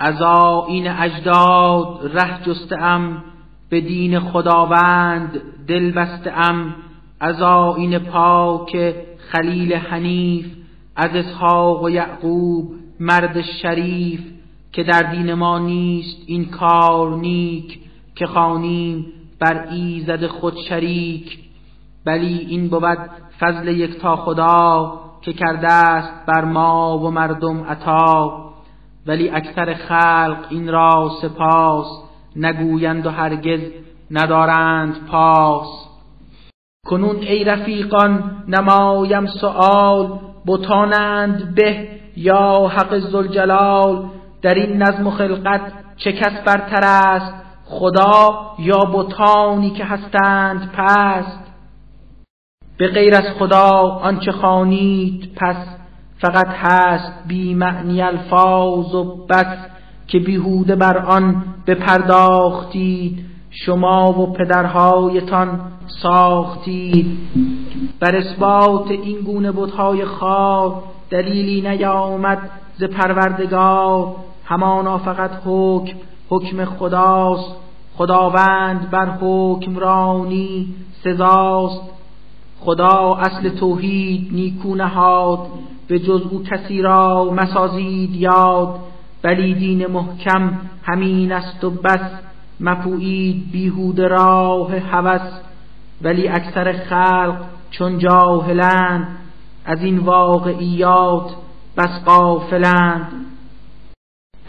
از 0.01 0.23
آیین 0.23 0.89
اجداد 0.89 2.11
ره 2.15 2.43
جسته 2.45 2.83
ام 2.83 3.25
به 3.71 3.81
دین 3.81 4.21
خداوند 4.21 5.41
دل 5.67 5.91
بسته 5.91 6.33
ام. 6.33 6.75
از 7.21 7.43
آیین 7.43 7.99
پاک 7.99 8.95
خلیل 9.33 9.73
حنیف 9.73 10.47
از 10.97 11.11
اسحاق 11.15 11.83
و 11.83 11.91
یعقوب 11.91 12.71
مرد 13.01 13.43
شریف 13.43 14.21
که 14.73 14.83
در 14.83 15.03
دین 15.03 15.35
ما 15.35 15.59
نیست 15.59 16.23
این 16.27 16.45
کار 16.45 17.17
نیک 17.17 17.79
که 18.15 18.27
خانیم 18.27 19.07
بر 19.41 19.69
ایزد 19.71 20.27
خود 20.27 20.55
شریک. 20.69 21.39
بلی 22.05 22.39
این 22.39 22.69
بود 22.69 22.99
فضل 23.41 23.69
یکتا 23.69 24.17
خدا 24.17 25.01
که 25.23 25.33
کرده 25.33 25.73
است 25.73 26.27
بر 26.27 26.45
ما 26.45 26.99
و 26.99 27.11
مردم 27.11 27.65
عطا. 27.65 28.50
ولی 29.07 29.31
اکثر 29.31 29.75
خلق 29.75 30.47
این 30.51 30.69
را 30.69 31.11
سپاس 31.23 31.87
نگویند 32.37 33.07
و 33.07 33.11
هرگز 33.11 33.61
ندارند 34.11 35.07
پاس. 35.07 35.69
کنون 36.87 37.17
ای 37.17 37.45
رفیقان 37.45 38.45
نمایم 38.49 39.27
سؤال 39.27 40.19
بتانند 40.47 41.55
به 41.55 41.89
یا 42.17 42.69
حق 42.69 42.99
زلجلال 42.99 44.09
در 44.43 44.55
این 44.55 44.83
نظم 44.83 45.07
و 45.07 45.11
خلقت 45.11 45.61
چه 45.97 46.13
کس 46.13 46.43
برتر 46.45 46.85
است 46.85 47.35
خدا 47.65 48.41
یا 48.59 48.79
بتانی 48.79 49.71
که 49.71 49.85
هستند 49.85 50.73
پست؟ 50.73 51.41
به 52.79 52.89
غیر 52.89 53.15
از 53.15 53.25
خدا 53.39 53.81
آنچه 54.03 54.33
خانید 54.33 55.33
پس 55.37 55.80
فقط 56.21 56.47
هست 56.49 57.13
بی 57.27 57.55
معنی 57.55 58.03
الفاظ 58.03 58.95
و 58.95 59.27
بس 59.27 59.57
که 60.07 60.19
بیهوده 60.19 60.77
بر 60.77 60.99
آن 60.99 61.45
بپرداختید. 61.67 63.31
شما 63.51 64.13
و 64.13 64.33
پدرهایتان 64.33 65.61
ساختید. 66.03 67.19
بر 68.01 68.17
اثبات 68.17 68.91
این 68.91 69.21
گونه 69.21 69.53
بتهای 69.53 70.05
خواه 70.05 70.83
دلیلی 71.11 71.61
نیامد 71.61 72.51
ز 72.79 72.85
پروردگار. 72.85 74.17
همانا 74.45 74.99
فقط 74.99 75.31
حکم 75.45 75.97
حکم 76.29 76.65
خداست. 76.65 77.57
خداوند 77.97 78.91
بر 78.91 79.07
حکمرانی 79.21 80.75
سزاست. 81.05 82.00
خدا 82.61 83.15
اصل 83.21 83.49
توحید 83.49 84.29
نیکو 84.33 84.75
نهاد 84.75 85.47
به 85.89 85.99
جز 85.99 86.23
او 86.31 86.43
کسی 86.43 86.83
را 86.83 87.25
مسازید 87.25 88.15
یاد. 88.15 88.79
بلی 89.23 89.55
دین 89.55 89.87
محکم 89.87 90.53
همین 90.83 91.33
است 91.33 91.65
و 91.65 91.71
بس 91.71 92.11
مپویید 92.61 93.53
بیهود 93.53 94.01
راه 94.01 94.77
هوس. 94.77 95.41
ولی 96.03 96.29
اکثر 96.29 96.73
خلق 96.73 97.37
چون 97.71 97.99
جاهلند 97.99 99.07
از 99.65 99.83
این 99.83 99.99
واقعیات 99.99 101.31
بس 101.77 102.05
قافلند 102.05 103.07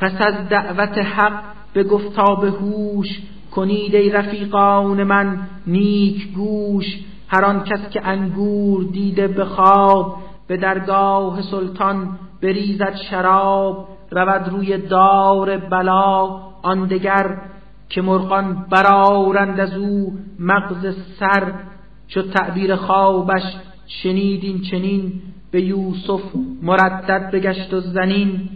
پس 0.01 0.11
از 0.19 0.49
دعوت 0.49 0.97
حق 0.97 1.43
به 1.73 1.83
گفتا 1.83 2.35
به 2.35 2.51
هوش 2.51 3.07
کنید 3.51 3.95
ای 3.95 4.09
رفیقان 4.09 5.03
من 5.03 5.39
نیک 5.67 6.33
گوش. 6.33 6.85
هر 7.33 7.45
آن 7.45 7.63
کس 7.63 7.89
که 7.89 8.07
انگور 8.07 8.83
دیده 8.83 9.27
به 9.27 9.45
خواب 9.45 10.17
به 10.47 10.57
درگاه 10.57 11.41
سلطان 11.41 12.19
بریزد 12.41 12.95
شراب 12.95 13.87
رود 14.11 14.49
روی 14.49 14.77
دار 14.77 15.57
بلا 15.57 16.25
آن 16.61 16.85
دگر 16.85 17.37
که 17.89 18.01
مرغان 18.01 18.65
برارند 18.69 19.59
از 19.59 19.77
او 19.77 20.13
مغز 20.39 20.95
سر 21.19 21.53
چو 22.07 22.21
تعبیر 22.21 22.75
خوابش 22.75 23.43
شنیدین 23.87 24.61
چنین 24.61 25.21
به 25.51 25.61
یوسف 25.61 26.21
مردد 26.61 27.31
بگشت 27.31 27.73
و 27.73 27.79
زنین 27.79 28.49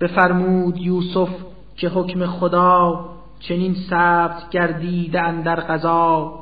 بفرمود 0.00 0.78
یوسف 0.78 1.28
که 1.76 1.88
حکم 1.88 2.26
خدا 2.26 3.04
چنین 3.40 3.74
ثبت 3.90 4.50
گردیده 4.50 5.20
اندر 5.20 5.60
قضا. 5.60 6.39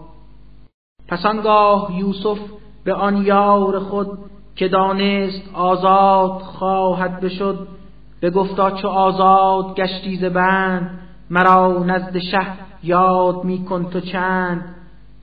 پس 1.08 1.26
آنگاه 1.26 1.98
یوسف 1.98 2.38
به 2.84 2.94
آن 2.94 3.16
یار 3.16 3.78
خود 3.78 4.18
که 4.56 4.68
دانست 4.68 5.42
آزاد 5.54 6.30
خواهد 6.30 7.20
بشد 7.20 7.68
به 8.20 8.30
گفتا 8.30 8.70
چو 8.70 8.88
آزاد 8.88 9.74
گشتی 9.74 10.28
بند 10.28 11.00
مرا 11.30 11.84
نزد 11.86 12.18
شه 12.18 12.46
یاد 12.82 13.44
می 13.44 13.64
کن 13.64 13.84
تو 13.84 14.00
چند. 14.00 14.74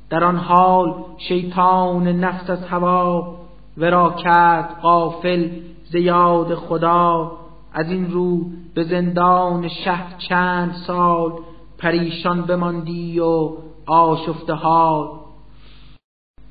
در 0.09 0.23
آن 0.23 0.37
حال 0.37 0.93
شیطان 1.17 2.07
نفس 2.07 2.49
از 2.49 2.65
هوا 2.65 3.35
ورا 3.77 4.09
کرد 4.09 4.81
غافل 4.81 5.49
ز 5.83 5.95
یاد 5.95 6.55
خدا. 6.55 7.31
از 7.73 7.89
این 7.89 8.11
رو 8.11 8.39
به 8.73 8.83
زندان 8.83 9.67
شه 9.67 9.99
چند 10.29 10.73
سال 10.87 11.31
پریشان 11.77 12.41
بماندی 12.41 13.19
و 13.19 13.49
آشفته 13.87 14.53
حال. 14.53 15.07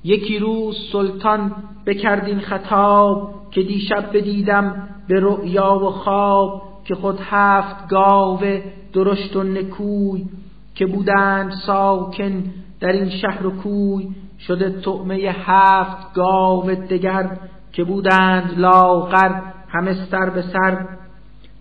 یکی 0.05 0.39
روز 0.39 0.77
سلطان 0.93 1.53
بکردین 1.87 2.41
خطاب 2.41 3.35
که 3.51 3.63
دیشب 3.63 4.17
بدیدم 4.17 4.89
به 5.09 5.21
رؤیا 5.21 5.79
و 5.79 5.91
خواب 5.91 6.63
که 6.85 6.95
خود 6.95 7.19
هفت 7.23 7.89
گاوه 7.89 8.63
درشت 8.93 9.37
و 9.37 9.43
نکوی 9.43 10.25
که 10.75 10.87
بودند 10.87 11.53
ساکن 11.67 12.45
در 12.81 12.93
این 12.93 13.11
شهر 13.11 13.47
و 13.47 13.51
کوی 13.51 14.09
شده 14.39 14.81
طعمه 14.81 15.15
هفت 15.47 16.15
گاو 16.15 16.75
دگر 16.75 17.39
که 17.73 17.85
بودند 17.85 18.55
لاغر 18.59 19.41
همه 19.69 19.95
سر 19.95 20.31
به 20.31 20.43
سر 20.43 20.87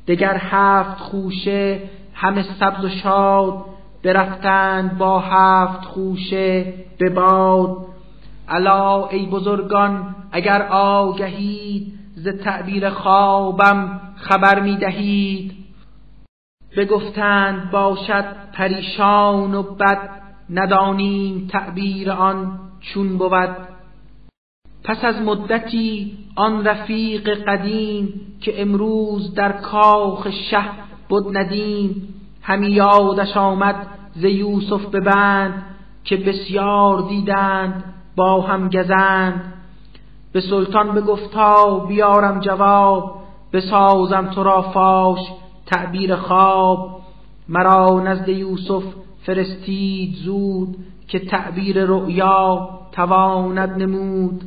دگر 0.08 0.38
هفت 0.38 1.00
خوشه 1.00 1.80
همه 2.14 2.46
سبز 2.60 2.86
و 2.86 2.90
شاد 2.90 3.66
برفتند 4.04 4.98
با 4.98 5.20
هفت 5.20 5.86
خوشه 5.86 6.74
به 6.98 7.10
باد 7.10 7.93
الا 8.48 9.08
ای 9.08 9.26
بزرگان 9.26 10.16
اگر 10.32 10.62
آگهید 10.72 11.94
ز 12.16 12.28
تعبیر 12.28 12.90
خوابم 12.90 14.02
خبر 14.16 14.60
می 14.60 14.78
دهید 14.78 15.54
بگفتند 16.78 17.72
باشد 17.72 18.26
پریشان 18.54 19.56
و 19.56 19.64
بد 19.64 20.10
ندانیم 20.50 21.48
تعبیر 21.48 22.12
آن 22.12 22.60
چون 22.82 23.18
بود. 23.18 23.58
پس 24.84 25.06
از 25.06 25.22
مدتی 25.22 26.18
آن 26.36 26.68
رفیق 26.68 27.30
قدیم 27.48 28.22
که 28.42 28.62
امروز 28.62 29.34
در 29.34 29.52
کاخ 29.52 30.28
شه 30.30 30.64
بود 31.10 31.38
ندیم 31.38 32.14
همی 32.42 32.68
یادش 32.68 33.38
آمد 33.38 33.88
ز 34.16 34.24
یوسف 34.24 34.86
ببند 34.86 35.66
که 36.04 36.18
بسیار 36.18 37.10
دیدند 37.10 37.94
با 38.16 38.42
هم 38.42 38.70
گزند. 38.70 39.54
به 40.34 40.42
سلطان 40.42 40.94
بگفتا 40.94 41.80
بیارم 41.80 42.40
جواب 42.40 43.16
بسازم 43.54 44.28
تو 44.28 44.44
را 44.44 44.62
فاش 44.62 45.20
تعبیر 45.66 46.16
خواب. 46.16 47.02
مرا 47.50 48.00
نزد 48.00 48.30
یوسف 48.30 48.84
فرستید 49.26 50.16
زود 50.16 50.76
که 51.08 51.20
تعبیر 51.20 51.86
رؤیا 51.86 52.70
تواند 52.92 53.82
نمود. 53.82 54.42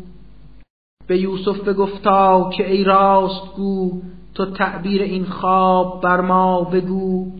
به 1.06 1.18
یوسف 1.18 1.60
بگفتا 1.60 2.50
که 2.50 2.70
ای 2.70 2.84
راست 2.84 3.54
گو 3.56 4.02
تو 4.34 4.46
تعبیر 4.46 5.02
این 5.02 5.24
خواب 5.24 6.00
بر 6.02 6.20
ما 6.20 6.60
بگو. 6.60 7.32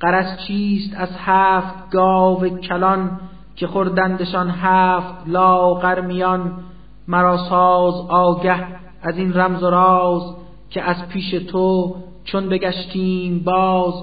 قرص 0.00 0.46
چیست 0.46 0.94
از 0.96 1.08
هفت 1.18 1.90
گاو 1.90 2.48
کلان 2.48 3.20
که 3.60 3.66
خوردندشان 3.66 4.50
هفت 4.50 5.14
لاغر 5.26 6.00
میان 6.00 6.52
مرا 7.08 7.36
ساز 7.36 7.94
آگه 8.08 8.66
از 9.02 9.18
این 9.18 9.34
رمز 9.34 9.62
و 9.62 9.70
راز 9.70 10.22
که 10.70 10.82
از 10.82 11.08
پیش 11.08 11.30
تو 11.30 11.96
چون 12.24 12.48
بگشتیم 12.48 13.38
باز 13.44 13.94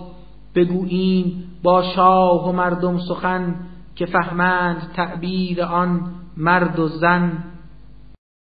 بگوییم 0.55 1.51
با 1.63 1.83
شاه 1.83 2.49
و 2.49 2.51
مردم 2.51 2.97
سخن 2.97 3.55
که 3.95 4.05
فهمند 4.05 4.91
تعبیر 4.95 5.63
آن 5.63 6.01
مرد 6.37 6.79
و 6.79 6.87
زن. 6.87 7.43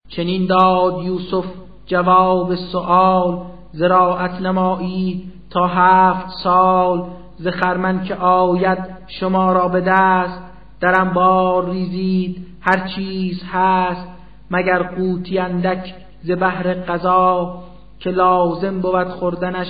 چنین 0.09 0.45
داد 0.45 1.03
یوسف 1.03 1.45
جواب 1.85 2.55
سؤال 2.55 3.41
زراعت 3.71 4.41
نمایید 4.41 5.33
تا 5.49 5.67
هفت 5.67 6.29
سال 6.43 7.09
ز 7.37 7.47
خرمن 7.47 8.03
که 8.03 8.15
آید 8.15 8.79
شما 9.07 9.53
را 9.53 9.67
به 9.67 9.81
دست. 9.81 10.52
در 10.83 11.03
بار 11.03 11.69
ریزید. 11.69 12.45
هر 12.61 12.87
چیز 12.87 13.43
هست 13.51 14.07
مگر 14.51 14.83
قوتی 14.83 15.39
اندک 15.39 15.93
ز 16.23 16.31
بحر 16.31 16.73
قضا 16.73 17.63
که 17.99 18.09
لازم 18.09 18.81
بود 18.81 19.07
خوردنش 19.07 19.67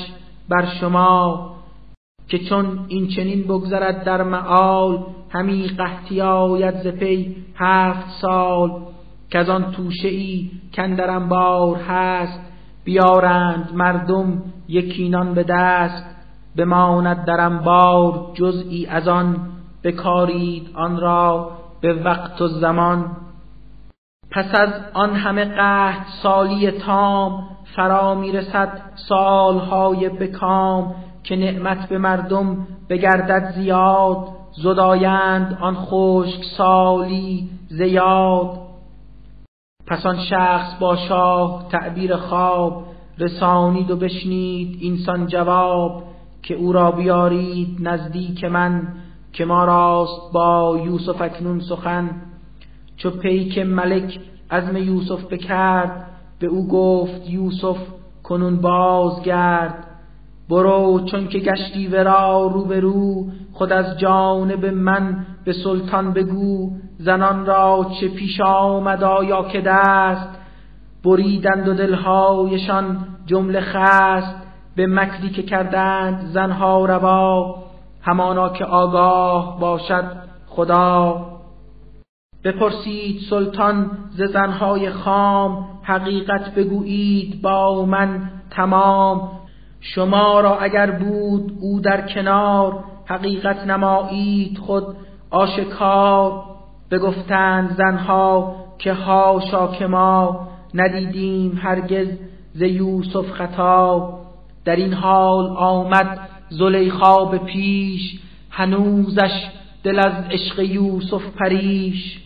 بر 0.49 0.65
شما. 0.65 1.49
که 2.27 2.39
چون 2.39 2.85
این 2.87 3.07
چنین 3.07 3.43
بگذرد 3.43 4.03
در 4.03 4.23
معال 4.23 5.03
همی 5.29 5.67
قحطی 5.67 6.21
آید 6.21 6.75
ز 6.83 6.87
پی 6.87 7.35
هفت 7.55 8.09
سال. 8.21 8.71
که 9.29 9.39
از 9.39 9.49
آن 9.49 9.71
توشه 9.71 10.07
ای 10.07 10.51
کندرم 10.73 11.29
بار 11.29 11.75
هست 11.75 12.39
بیارند 12.83 13.69
مردم 13.73 14.41
یکینان 14.67 15.33
به 15.33 15.43
دست. 15.43 16.05
بماند 16.57 17.25
درم 17.25 17.59
بار 17.59 18.31
جزئی 18.33 18.85
از 18.85 19.07
آن 19.07 19.53
بکارید 19.83 20.69
آن 20.75 20.99
را 20.99 21.51
به 21.81 21.93
وقت 21.93 22.41
و 22.41 22.47
زمان. 22.47 23.17
پس 24.31 24.55
از 24.55 24.69
آن 24.93 25.15
همه 25.15 25.45
قحط 25.45 26.07
سالی 26.23 26.71
تام 26.71 27.43
فرا 27.75 28.15
می‌رسد 28.15 28.81
سالهای 28.95 30.09
بکام 30.09 30.95
که 31.23 31.35
نعمت 31.35 31.89
به 31.89 31.97
مردم 31.97 32.67
بگردد 32.89 33.51
زیاد. 33.55 34.27
زدایند 34.55 35.57
آن 35.61 35.75
خشک 35.75 36.43
سالی 36.57 37.49
زیاد. 37.69 38.59
پس 39.87 40.05
آن 40.05 40.17
شخص 40.19 40.79
با 40.79 40.95
شاه 40.95 41.65
تعبیر 41.71 42.15
خواب 42.15 42.83
رسانید 43.19 43.91
و 43.91 43.95
بشنید 43.95 44.77
اینسان 44.81 45.27
جواب 45.27 46.03
که 46.43 46.55
او 46.55 46.71
را 46.73 46.91
بیارید 46.91 47.77
نزدیک 47.81 48.43
من. 48.43 48.87
که 49.33 49.45
ما 49.45 49.65
راست 49.65 50.33
با 50.33 50.81
یوسف 50.85 51.21
اکنون 51.21 51.59
سخن 51.59 52.09
چو 52.97 53.09
پیک 53.09 53.59
ملک 53.59 54.19
عزم 54.51 54.77
یوسف 54.77 55.25
بکرد 55.25 56.05
به 56.39 56.47
او 56.47 56.67
گفت 56.67 57.29
یوسف 57.29 57.77
کنون 58.23 58.61
بازگرد. 58.61 59.87
برو 60.49 60.99
چون 61.05 61.27
که 61.27 61.39
گشتی 61.39 61.87
ورا 61.87 62.47
رو 62.47 62.65
به 62.65 62.79
رو 62.79 63.25
خود 63.53 63.71
از 63.71 63.99
جانب 63.99 64.65
من 64.65 65.25
به 65.45 65.53
سلطان 65.53 66.13
بگو. 66.13 66.71
زنان 66.97 67.45
را 67.45 67.91
چه 67.99 68.07
پیش 68.07 68.41
آمد 68.41 69.03
آیا 69.03 69.43
که 69.43 69.61
دست؟ 69.61 70.29
بریدند 71.03 71.67
و 71.67 71.73
دلهایشان 71.73 72.97
جمله 73.25 73.61
خست. 73.61 74.35
به 74.75 74.87
مکری 74.87 75.29
که 75.29 75.43
کردند 75.43 76.25
زنها 76.33 76.85
روا 76.85 77.62
همانا 78.03 78.49
که 78.49 78.65
آگاه 78.65 79.59
باشد 79.59 80.05
خدا. 80.47 81.25
بپرسید 82.43 83.21
سلطان 83.29 83.91
ز 84.11 84.21
زنهای 84.21 84.89
خام 84.89 85.67
حقیقت 85.83 86.55
بگویید 86.55 87.41
با 87.41 87.85
من 87.85 88.29
تمام. 88.49 89.31
شما 89.79 90.39
را 90.39 90.57
اگر 90.59 90.91
بود 90.91 91.57
او 91.61 91.79
در 91.79 92.07
کنار 92.07 92.83
حقیقت 93.05 93.67
نمایید 93.67 94.57
خود 94.57 94.95
آشکار. 95.29 96.43
بگفتند 96.91 97.75
زنها 97.77 98.55
که 98.79 98.93
هاشا 98.93 99.67
که 99.67 99.87
ما 99.87 100.47
ندیدیم 100.73 101.59
هرگز 101.63 102.07
ز 102.53 102.61
یوسف 102.61 103.31
خطا 103.31 104.19
در 104.65 104.75
این 104.75 104.93
حال 104.93 105.45
آمد 105.57 106.29
زلیخا 106.49 107.25
به 107.25 107.37
پیش 107.37 108.19
هنوزش 108.49 109.49
دل 109.83 109.99
از 109.99 110.13
عشق 110.31 110.59
یوسف 110.59 111.21
پریش 111.39 112.19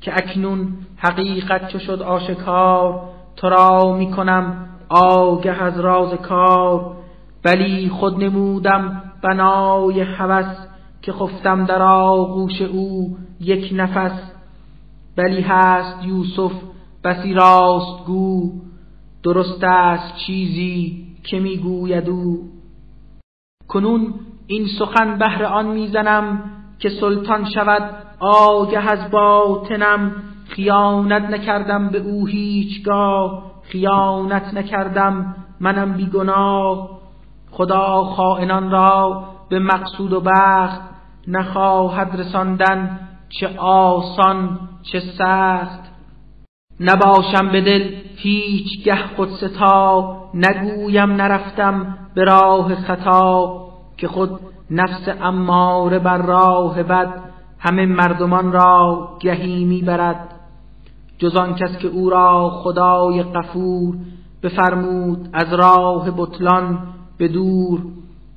که 0.00 0.12
اکنون 0.14 0.72
حقیقت 0.96 1.68
چو 1.68 1.78
شد 1.78 2.02
آشکار 2.02 3.00
تو 3.36 3.48
را 3.48 3.96
می‌کنم 3.96 4.68
آگه 4.88 5.62
از 5.62 5.80
راز 5.80 6.14
کار 6.14 6.96
ولی 7.44 7.88
خود 7.88 8.24
نمودم 8.24 9.02
بنای 9.22 10.00
هوس 10.00 10.56
که 11.02 11.12
خفتم 11.12 11.64
در 11.64 11.82
آغوش 11.82 12.62
او 12.62 13.16
یک 13.40 13.70
نفس 13.76 14.20
بلی 15.16 15.40
هست 15.40 16.04
یوسف 16.04 16.52
بسی 17.04 17.34
راست 17.34 18.04
گو 18.06 18.52
درست 19.22 19.64
است 19.64 20.16
چیزی 20.16 21.06
که 21.24 21.40
می‌گوید 21.40 22.08
او. 22.08 22.57
کنون 23.68 24.14
این 24.46 24.66
سخن 24.78 25.18
بهر 25.18 25.44
آن 25.44 25.66
می‌زنم 25.66 26.40
که 26.78 26.88
سلطان 26.88 27.44
شود 27.44 27.94
آگه 28.20 28.90
از 28.90 29.10
باطنم. 29.10 30.12
خیانت 30.48 31.22
نکردم 31.30 31.88
به 31.88 31.98
او 31.98 32.26
هیچگاه 32.26 33.42
خیانت 33.62 34.54
نکردم 34.54 35.34
منم 35.60 35.92
بیگناه. 35.92 36.88
خدا 37.50 38.04
خائنان 38.04 38.70
را 38.70 39.24
به 39.48 39.58
مقصود 39.58 40.12
و 40.12 40.20
بخت 40.20 40.80
نخواهد 41.28 42.20
رساندن 42.20 43.00
چه 43.28 43.58
آسان 43.58 44.58
چه 44.82 45.00
سخت. 45.00 45.80
نباشم 46.80 47.48
به 47.48 47.60
دل 47.60 47.94
هیچ 48.20 48.84
گه 48.84 48.96
خود 49.16 49.28
ستا 49.30 50.16
نگویم 50.34 51.12
نرفتم 51.12 51.96
به 52.14 52.24
راه 52.24 52.74
خطا 52.74 53.60
که 53.96 54.08
خود 54.08 54.40
نفس 54.70 55.08
اماره 55.22 55.98
بر 55.98 56.18
راه 56.18 56.82
بد 56.82 57.14
همه 57.58 57.86
مردمان 57.86 58.52
را 58.52 59.08
گهی 59.20 59.64
می‌برد. 59.64 60.34
جز 61.18 61.36
آن 61.36 61.54
کس 61.54 61.78
که 61.78 61.88
او 61.88 62.10
را 62.10 62.50
خدای 62.50 63.22
غفور 63.22 63.94
بفرمود 64.42 65.28
از 65.32 65.52
راه 65.52 66.10
بطلان 66.16 66.78
به 67.18 67.28
دور. 67.28 67.80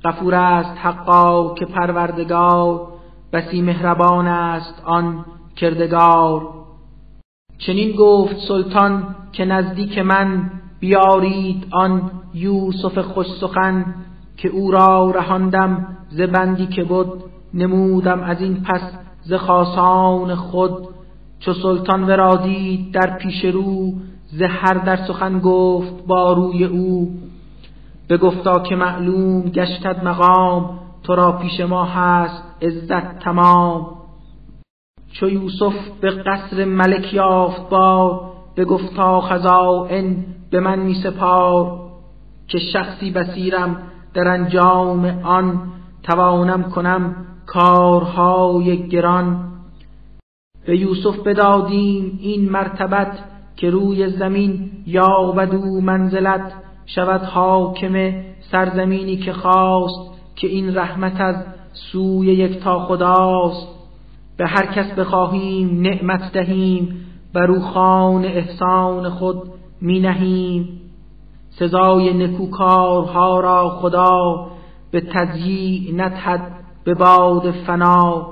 غفور 0.04 0.34
است 0.34 0.78
حقا 0.78 1.54
که 1.54 1.66
پروردگار 1.66 2.88
بسی 3.32 3.62
مهربان 3.62 4.26
است 4.26 4.82
آن 4.84 5.24
کردگار. 5.56 6.61
چنین 7.58 7.96
گفت 7.96 8.36
سلطان 8.48 9.14
که 9.32 9.44
نزدیک 9.44 9.98
من 9.98 10.50
بیارید 10.80 11.66
آن 11.70 12.10
یوسف 12.34 12.98
خوش 12.98 13.26
سخن 13.40 13.94
که 14.36 14.48
او 14.48 14.70
را 14.70 15.10
رهاندم 15.10 15.96
ز 16.10 16.20
بندی 16.20 16.66
که 16.66 16.84
بود 16.84 17.24
نمودم 17.54 18.20
از 18.20 18.40
این 18.40 18.62
پس 18.62 18.80
ز 19.22 19.32
خاصان 19.34 20.34
خود. 20.34 20.88
چو 21.40 21.52
سلطان 21.52 22.04
ورا 22.04 22.36
دید 22.36 22.92
در 22.92 23.16
پیش 23.16 23.44
رو 23.44 23.92
ز 24.26 24.42
هر 24.42 24.74
در 24.74 24.96
سخن 24.96 25.38
گفت 25.38 26.06
با 26.06 26.32
روی 26.32 26.64
او. 26.64 27.10
بگفتا 28.08 28.60
که 28.60 28.76
معلوم 28.76 29.42
گشتد 29.42 30.04
مقام 30.04 30.78
تو 31.02 31.14
را 31.14 31.32
پیش 31.32 31.60
ما 31.60 31.84
هست 31.84 32.42
عزت 32.62 33.18
تمام. 33.18 34.01
چو 35.12 35.28
یوسف 35.28 35.74
به 36.00 36.10
قصر 36.10 36.64
ملک 36.64 37.14
یافت 37.14 37.68
با 37.68 38.20
بگفتا 38.56 39.20
خزائن 39.20 40.16
به 40.50 40.60
من 40.60 40.78
می 40.78 40.94
سپار 40.94 41.78
که 42.48 42.58
شخصی 42.58 43.10
بسیرم 43.10 43.76
در 44.14 44.28
انجام 44.28 45.04
آن 45.24 45.72
توانم 46.02 46.62
کنم 46.62 47.16
کارهای 47.46 48.88
گران. 48.88 49.48
به 50.66 50.78
یوسف 50.78 51.18
بدادیم 51.18 52.18
این 52.22 52.50
مرتبت 52.50 53.18
که 53.56 53.70
روی 53.70 54.10
زمین 54.10 54.70
یابد 54.86 55.54
او 55.54 55.80
منزلت 55.80 56.52
شود 56.86 57.22
حاکم 57.22 58.14
سرزمینی 58.50 59.16
که 59.16 59.32
خواست 59.32 60.12
که 60.36 60.46
این 60.48 60.78
رحمت 60.78 61.20
از 61.20 61.36
سوی 61.72 62.26
یک 62.26 62.58
تا 62.58 62.78
خداست. 62.78 63.81
به 64.36 64.46
هر 64.46 64.66
کس 64.66 64.92
بخواهیم 64.94 65.80
نعمت 65.80 66.32
دهیم 66.32 67.06
بر 67.34 67.50
او 67.50 67.60
خان 67.60 68.24
احسان 68.24 69.10
خود 69.10 69.42
می 69.80 70.00
نهیم. 70.00 70.80
سزای 71.50 72.26
نکوکارها 72.26 73.40
را 73.40 73.68
خدا 73.68 74.46
به 74.90 75.00
تضییع 75.00 75.94
ندهد 75.96 76.40
به 76.84 76.94
باد 76.94 77.50
فنا. 77.50 78.28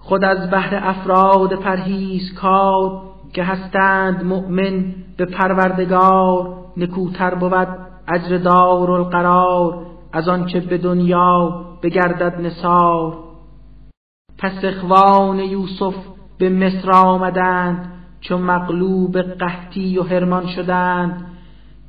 خود 0.00 0.24
از 0.24 0.50
بهر 0.50 0.80
افراد 0.82 1.54
پرهیز 1.54 2.34
کار 2.34 3.02
که 3.32 3.42
هستند 3.44 4.24
مؤمن 4.24 4.94
به 5.16 5.24
پروردگار 5.24 6.56
نکوتر 6.76 7.34
بود 7.34 7.68
اجر 8.08 8.36
دار 8.36 8.90
القرار 8.90 9.86
از 10.12 10.28
آنچه 10.28 10.60
به 10.60 10.78
دنیا 10.78 11.64
بگردد 11.82 12.40
نصار 12.40 13.29
پس 14.40 14.64
اخوان 14.64 15.38
یوسف 15.38 15.94
به 16.38 16.48
مصر 16.48 16.90
آمدند 16.90 17.92
چون 18.20 18.40
مغلوب 18.40 19.22
قحطی 19.22 19.98
و 19.98 20.02
هرمان 20.02 20.46
شدند. 20.46 21.26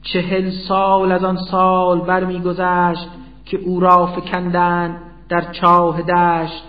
چهل 0.01 0.49
سال 0.49 1.11
از 1.11 1.23
آن 1.23 1.37
سال 1.37 2.01
برمیگذشت 2.01 3.07
که 3.45 3.57
او 3.57 3.79
را 3.79 4.05
فکندند 4.05 4.97
در 5.29 5.51
چاه 5.51 6.01
دشت. 6.01 6.63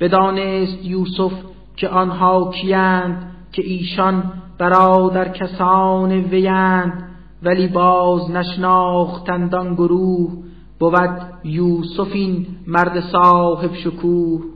بدانست 0.00 0.84
یوسف 0.84 1.32
که 1.76 1.88
آنها 1.88 2.50
کیند 2.50 3.30
که 3.52 3.62
ایشان 3.62 4.32
برادر 4.58 5.28
کسان 5.28 6.12
ویند 6.12 7.08
ولی 7.42 7.66
باز 7.66 8.30
نشناختند 8.30 9.54
آن 9.54 9.74
گروه 9.74 10.32
بود 10.78 11.20
یوسف 11.44 12.12
این 12.12 12.46
مرد 12.66 13.00
صاحب 13.00 13.74
شکوه. 13.74 14.53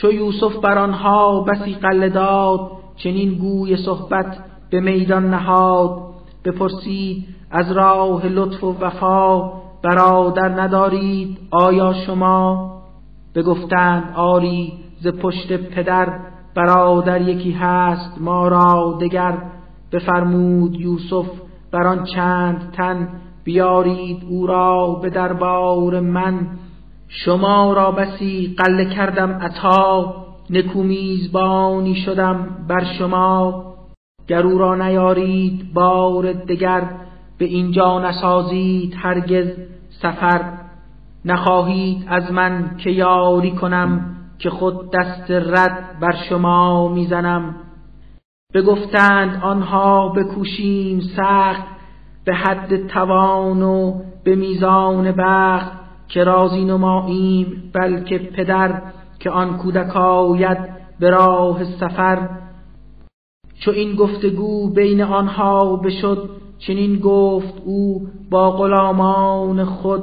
چو 0.00 0.12
یوسف 0.12 0.56
بر 0.56 0.78
آنها 0.78 1.40
بسی 1.40 1.74
قله 1.74 2.08
داد 2.08 2.70
چنین 2.96 3.34
گوی 3.34 3.76
صحبت 3.76 4.38
به 4.70 4.80
میدان 4.80 5.30
نهاد. 5.30 6.02
بپرسید 6.44 7.24
از 7.50 7.72
راه 7.72 8.26
لطف 8.26 8.64
و 8.64 8.76
وفا 8.80 9.52
برادر 9.82 10.48
ندارید؟ 10.48 11.38
آیا 11.50 11.92
شما؟ 11.92 12.70
بگفتند 13.34 14.12
آری 14.16 14.72
ز 15.00 15.08
پشت 15.08 15.52
پدر 15.52 16.18
برادر 16.54 17.20
یکی 17.20 17.52
هست 17.52 18.20
ما 18.20 18.48
را 18.48 18.98
دگر. 19.00 19.38
بفرمود 19.92 20.80
یوسف 20.80 21.26
بر 21.72 21.86
آن 21.86 22.04
چند 22.04 22.72
تن 22.76 23.08
بیارید 23.44 24.24
او 24.28 24.46
را 24.46 24.98
به 25.02 25.10
دربار 25.10 26.00
من. 26.00 26.46
شما 27.12 27.72
را 27.72 27.90
بسی 27.90 28.54
قله 28.58 28.84
کردم 28.84 29.32
عطا 29.32 30.14
نکومیزبانی 30.50 31.94
شدم 31.94 32.66
بر 32.68 32.84
شما. 32.98 33.64
گر 34.28 34.46
او 34.46 34.58
را 34.58 34.74
نیارید 34.74 35.72
بار 35.74 36.32
دگر 36.32 36.82
به 37.38 37.44
اینجا 37.44 38.00
نسازید 38.00 38.94
هرگز 38.98 39.46
سفر. 40.02 40.52
نخواهید 41.24 42.04
از 42.08 42.32
من 42.32 42.76
که 42.78 42.90
یاری 42.90 43.50
کنم 43.50 44.16
که 44.38 44.50
خود 44.50 44.90
دست 44.90 45.30
رد 45.30 45.98
بر 46.00 46.16
شما 46.28 46.88
می‌زنم. 46.88 47.54
بگفتند 48.54 49.42
آنها 49.42 50.08
بکوشیم 50.08 51.00
سخت 51.00 51.66
به 52.24 52.34
حد 52.34 52.86
توان 52.86 53.62
و 53.62 54.02
به 54.24 54.36
میزان 54.36 55.12
بخت. 55.18 55.79
که 56.10 56.24
رازی 56.24 56.64
نماییم 56.64 57.70
بلکه 57.74 58.18
پدر 58.18 58.82
که 59.18 59.30
آن 59.30 59.56
کودک 59.56 59.96
آید 59.96 60.58
به 61.00 61.10
راه 61.10 61.64
سفر. 61.64 62.28
چو 63.60 63.70
این 63.70 63.96
گفتگو 63.96 64.70
بین 64.70 65.02
آنها 65.02 65.76
بشد 65.76 66.30
چنین 66.58 66.98
گفت 66.98 67.54
او 67.64 68.08
با 68.30 68.50
غلامان 68.50 69.64
خود 69.64 70.02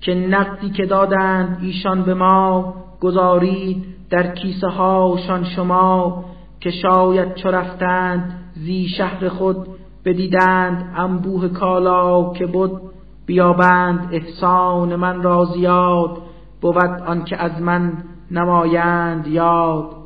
که 0.00 0.14
نقدی 0.14 0.70
که 0.70 0.86
دادند 0.86 1.58
ایشان 1.62 2.02
به 2.02 2.14
ما 2.14 2.74
گذارید 3.00 3.84
در 4.10 4.34
کیسه 4.34 4.68
هاشان 4.68 5.44
شما 5.44 6.24
که 6.60 6.70
شاید 6.70 7.34
چو 7.34 7.48
رفتند 7.48 8.38
زی 8.54 8.88
شهر 8.88 9.28
خود 9.28 9.56
بدیدند 10.04 10.94
انبوه 10.96 11.48
کالا 11.48 12.32
که 12.32 12.46
بود 12.46 12.91
بیابند 13.32 14.08
احسان 14.12 14.96
من 14.96 15.22
را 15.22 15.44
زیاد 15.44 16.22
بود 16.60 17.02
آنکه 17.06 17.36
از 17.36 17.60
من 17.60 17.92
نمایند 18.30 19.26
یاد. 19.26 19.96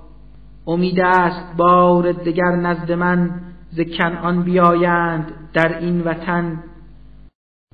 امید 0.67 1.01
است 1.01 1.57
بار 1.57 2.13
دگر 2.13 2.57
نزد 2.57 2.93
من 2.93 3.31
ز 3.71 3.81
کنعان 3.81 4.43
بیایند 4.43 5.33
در 5.55 5.79
این 5.79 6.01
وطن. 6.05 6.63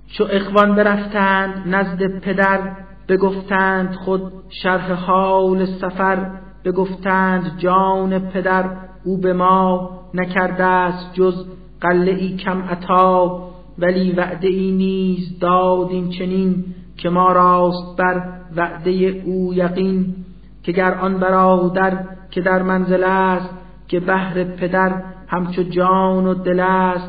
چو 0.07 0.25
اخوان 0.31 0.75
برفتند 0.75 1.75
نزد 1.75 2.21
پدر 2.21 2.61
بگفتند 3.09 3.95
خود 3.95 4.33
شرح 4.63 4.93
حال 4.93 5.67
سفر. 5.67 6.31
بگفتند 6.65 7.59
جان 7.59 8.19
پدر 8.19 8.65
او 9.05 9.21
به 9.21 9.33
ما 9.33 9.91
نکرده 10.15 10.65
است 10.65 11.15
جز 11.15 11.47
قله 11.81 12.37
کم 12.37 12.63
عطا. 12.63 13.53
ولی 13.79 14.13
وعده 14.13 14.49
ای 14.49 14.71
نیز 14.71 15.39
دادیم 15.39 16.09
چنین 16.09 16.65
که 16.97 17.09
ما 17.11 17.33
راست 17.33 17.97
بر 17.97 18.23
وعده 18.57 18.91
او 19.27 19.55
یقین 19.55 20.15
که 20.63 20.73
گر 20.73 20.95
آن 20.95 21.19
برادر 21.19 22.05
که 22.31 22.41
در 22.41 22.63
منزل 22.63 23.05
است 23.05 23.51
که 23.89 24.01
بهر 24.01 24.45
پدر 24.45 25.03
همچو 25.29 25.63
جان 25.63 26.27
و 26.27 26.35
دل 26.35 26.61
است 26.61 27.09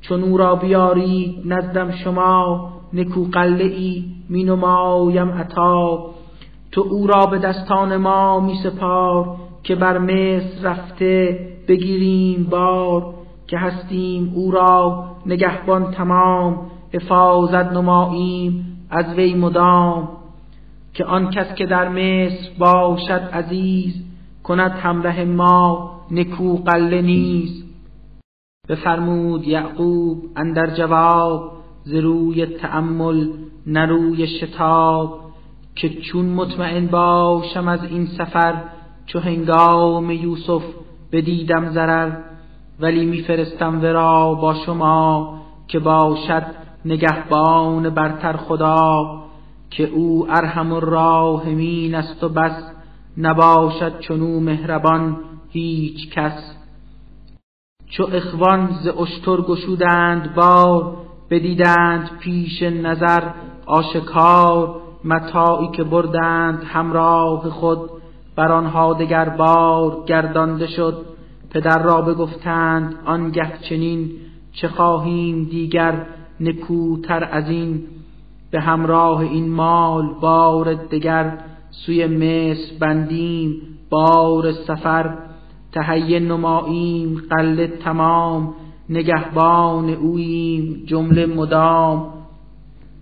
چون 0.00 0.22
او 0.22 0.36
را 0.36 0.54
بیارید 0.54 1.42
نزدم 1.44 1.90
شما 1.90 2.68
نکو 2.92 3.24
قله 3.24 3.64
ای 3.64 4.04
می 4.28 4.44
نمایم 4.44 5.30
عطا. 5.30 6.10
تو 6.72 6.80
او 6.90 7.06
را 7.06 7.26
به 7.26 7.38
دستان 7.38 7.96
ما 7.96 8.40
می 8.40 8.54
سپار 8.62 9.36
که 9.62 9.74
بر 9.74 9.98
مصر 9.98 10.62
رفته 10.62 11.38
بگیریم 11.68 12.46
بار. 12.50 13.14
که 13.46 13.58
هستیم 13.58 14.32
او 14.34 14.50
را 14.50 15.04
نگهبان 15.26 15.90
تمام 15.90 16.70
حفاظت 16.94 17.72
نماییم 17.72 18.86
از 18.90 19.14
وی 19.14 19.34
مدام. 19.34 20.08
که 20.94 21.04
آن 21.04 21.30
کس 21.30 21.54
که 21.54 21.66
در 21.66 21.88
مصر 21.88 22.50
باشد 22.58 23.30
عزیز 23.32 23.94
کند 24.42 24.70
همراه 24.70 25.24
ما 25.24 25.90
نکو 26.10 26.56
قله 26.56 27.02
نیز. 27.02 27.64
بفرمود 28.68 29.48
یعقوب 29.48 30.22
اندر 30.36 30.66
جواب 30.66 31.52
ز 31.84 31.94
روی 31.94 32.46
تأمل 32.46 33.28
نروی 33.66 34.26
شتاب. 34.26 35.20
که 35.74 35.88
چون 35.88 36.24
مطمئن 36.26 36.86
باشم 36.86 37.68
از 37.68 37.84
این 37.84 38.06
سفر 38.06 38.62
چو 39.06 39.18
هنگام 39.20 40.10
یوسف 40.10 40.62
بدیدم 41.12 41.70
ضرر. 41.70 42.12
ولی 42.80 43.06
میفرستم 43.06 43.82
ورا 43.82 44.34
با 44.34 44.54
شما 44.54 45.38
که 45.68 45.78
باشد 45.78 46.46
نگهبان 46.84 47.90
برتر 47.90 48.36
خدا 48.36 49.22
که 49.70 49.84
او 49.84 50.26
ارحم 50.30 50.72
الراحمین 50.72 51.94
است 51.94 52.24
و 52.24 52.28
بس 52.28 52.70
نباشد 53.18 54.00
چنو 54.00 54.40
مهربان 54.40 55.16
هیچ 55.50 56.10
کس. 56.10 56.56
چو 57.90 58.08
اخوان 58.12 58.70
ز 58.82 58.88
اشتر 58.88 59.36
گشودند 59.36 60.34
بار 60.34 60.96
بدیدند 61.30 62.10
پیش 62.20 62.62
نظر 62.62 63.22
آشکار 63.66 64.80
متاعی 65.04 65.68
که 65.68 65.84
بردند 65.84 66.64
همراه 66.64 67.50
خود 67.50 67.90
بر 68.36 68.52
آنها 68.52 68.92
دگر 68.92 69.28
بار 69.28 70.04
گردانده 70.06 70.66
شد. 70.66 71.15
پدر 71.50 71.82
را 71.82 72.00
بگفتند 72.02 72.94
آنگه 73.04 73.52
چنین 73.68 74.10
چه 74.52 74.68
خواهیم 74.68 75.44
دیگر 75.44 76.06
نکوتر 76.40 77.28
از 77.32 77.50
این؟ 77.50 77.82
به 78.50 78.60
همراه 78.60 79.18
این 79.20 79.48
مال 79.48 80.14
بار 80.20 80.74
دگر 80.74 81.38
سوی 81.70 82.06
مصر 82.06 82.78
بندیم 82.80 83.62
بار 83.90 84.52
سفر 84.52 85.18
تهیه 85.72 86.20
نماییم 86.20 87.22
قله 87.30 87.66
تمام 87.66 88.54
نگهبان 88.88 89.90
اوییم 89.90 90.82
جمله 90.86 91.26
مدام. 91.26 92.12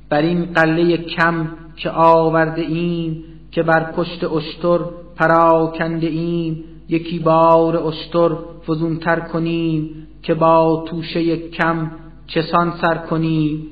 بر 0.09 0.23
این 0.23 0.45
قله 0.45 0.97
کم 0.97 1.49
که 1.77 1.91
آورده 1.91 2.63
ایم 2.63 3.25
که 3.51 3.63
بر 3.63 3.93
پشت 3.93 4.25
اشتر 4.25 4.79
پراکنده 5.17 6.07
ایم 6.07 6.65
یکی 6.89 7.19
بار 7.19 7.77
اشتر 7.77 8.31
فزونتر 8.67 9.21
کنیم 9.21 10.07
که 10.23 10.35
با 10.35 10.85
توشه 10.89 11.37
کم 11.37 11.91
چسان 12.27 12.73
سر 12.81 12.95
کنیم. 12.95 13.67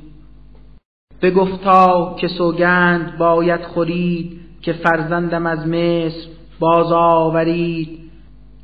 بگفتا 1.22 2.16
که 2.20 2.28
سوگند 2.28 3.18
باید 3.18 3.64
خورید 3.64 4.40
که 4.62 4.72
فرزندم 4.72 5.46
از 5.46 5.66
مصر 5.68 6.28
باز 6.60 6.92
آورید. 6.92 8.02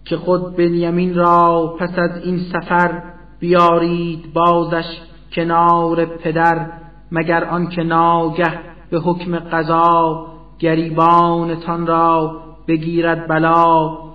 که 0.08 0.16
خود 0.16 0.56
بنیامین 0.56 1.14
را 1.14 1.76
پس 1.80 1.98
از 1.98 2.22
این 2.24 2.38
سفر 2.38 3.02
بیارید 3.40 4.32
بازش 4.32 5.00
کنار 5.32 6.04
پدر 6.04 6.66
مگر 7.12 7.44
آنکه 7.44 7.82
ناگه 7.82 8.58
به 8.90 8.98
حکم 8.98 9.38
قضا 9.38 10.26
گریبانتان 10.58 11.86
را 11.86 12.40
بگیرد 12.68 13.28
بلا. 13.28 14.07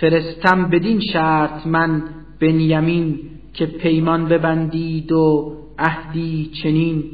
فرستم 0.00 0.68
بدین 0.70 1.00
شرط 1.12 1.66
من 1.66 2.02
بنیامین 2.40 3.20
که 3.54 3.66
پیمان 3.66 4.24
ببندید 4.24 5.12
و 5.12 5.52
عهدی 5.78 6.50
چنین. 6.62 7.04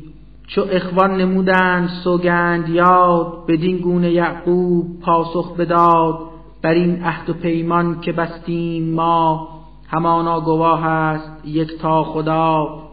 چو 0.46 0.64
اخوان 0.70 1.20
نمودند 1.20 1.88
سوگند 2.04 2.68
یاد 2.68 3.46
بدین 3.48 3.76
گونه 3.76 4.10
یعقوب 4.10 5.00
پاسخ 5.00 5.56
بداد. 5.56 6.18
بر 6.62 6.74
این 6.74 7.02
عهد 7.02 7.30
و 7.30 7.32
پیمان 7.32 8.00
که 8.00 8.12
بستیم 8.12 8.94
ما 8.94 9.48
همانا 9.88 10.40
گواه 10.40 10.86
است 10.86 11.44
یک 11.44 11.78
تا 11.78 12.04
خدا. 12.04 12.84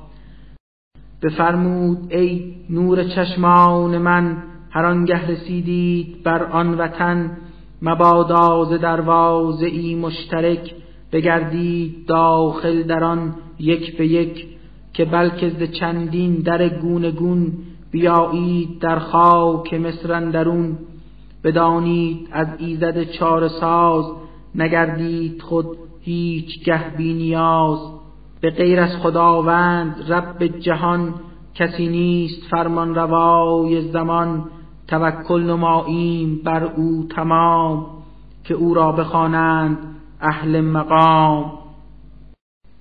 بفرمود 1.23 2.13
ای 2.13 2.54
نور 2.69 3.04
چشمان 3.04 3.97
من 3.97 4.43
هر 4.71 4.86
آنگه 4.86 5.27
رسیدید 5.27 6.23
بر 6.23 6.43
آن 6.43 6.77
وطن 6.77 7.38
مبادا 7.82 8.65
ز 8.65 8.74
دروازه 8.74 9.65
ای 9.65 9.96
مشترک 9.96 10.74
بگردید 11.12 12.06
داخل 12.06 12.84
در 12.84 13.04
آن 13.04 13.36
یک 13.60 13.98
به 13.98 14.08
یک 14.08 14.48
که 14.94 15.06
بلکه 15.06 15.50
ز 15.50 15.63
چندین 15.63 16.36
در 16.36 16.70
گونه 16.70 17.12
گون 17.12 17.54
بیایید 17.91 18.80
در 18.80 19.00
خاک 19.00 19.74
مصر 19.74 20.13
اندرون. 20.13 20.78
بدانید 21.44 22.30
از 22.32 22.48
ایزد 22.58 23.04
چار 23.04 23.48
ساز 23.48 24.06
نگردید 24.56 25.41
خود 25.41 25.65
هیچ 26.02 26.63
گه 26.65 26.96
بی 26.98 27.13
نیاز. 27.13 27.80
به 28.41 28.50
غیر 28.50 28.80
از 28.80 28.96
خداوند 28.96 30.12
رب 30.12 30.44
جهان 30.60 31.13
کسی 31.56 31.88
نیست 31.88 32.48
فرمان 32.50 32.96
روای 32.96 33.82
زمان. 33.82 34.50
توکل 34.91 35.41
نماییم 35.43 36.41
بر 36.43 36.63
او 36.63 37.08
تمام 37.15 37.86
که 38.43 38.54
او 38.54 38.73
را 38.73 38.91
بخوانند 38.91 39.77
اهل 40.21 40.62
مقام. 40.62 41.51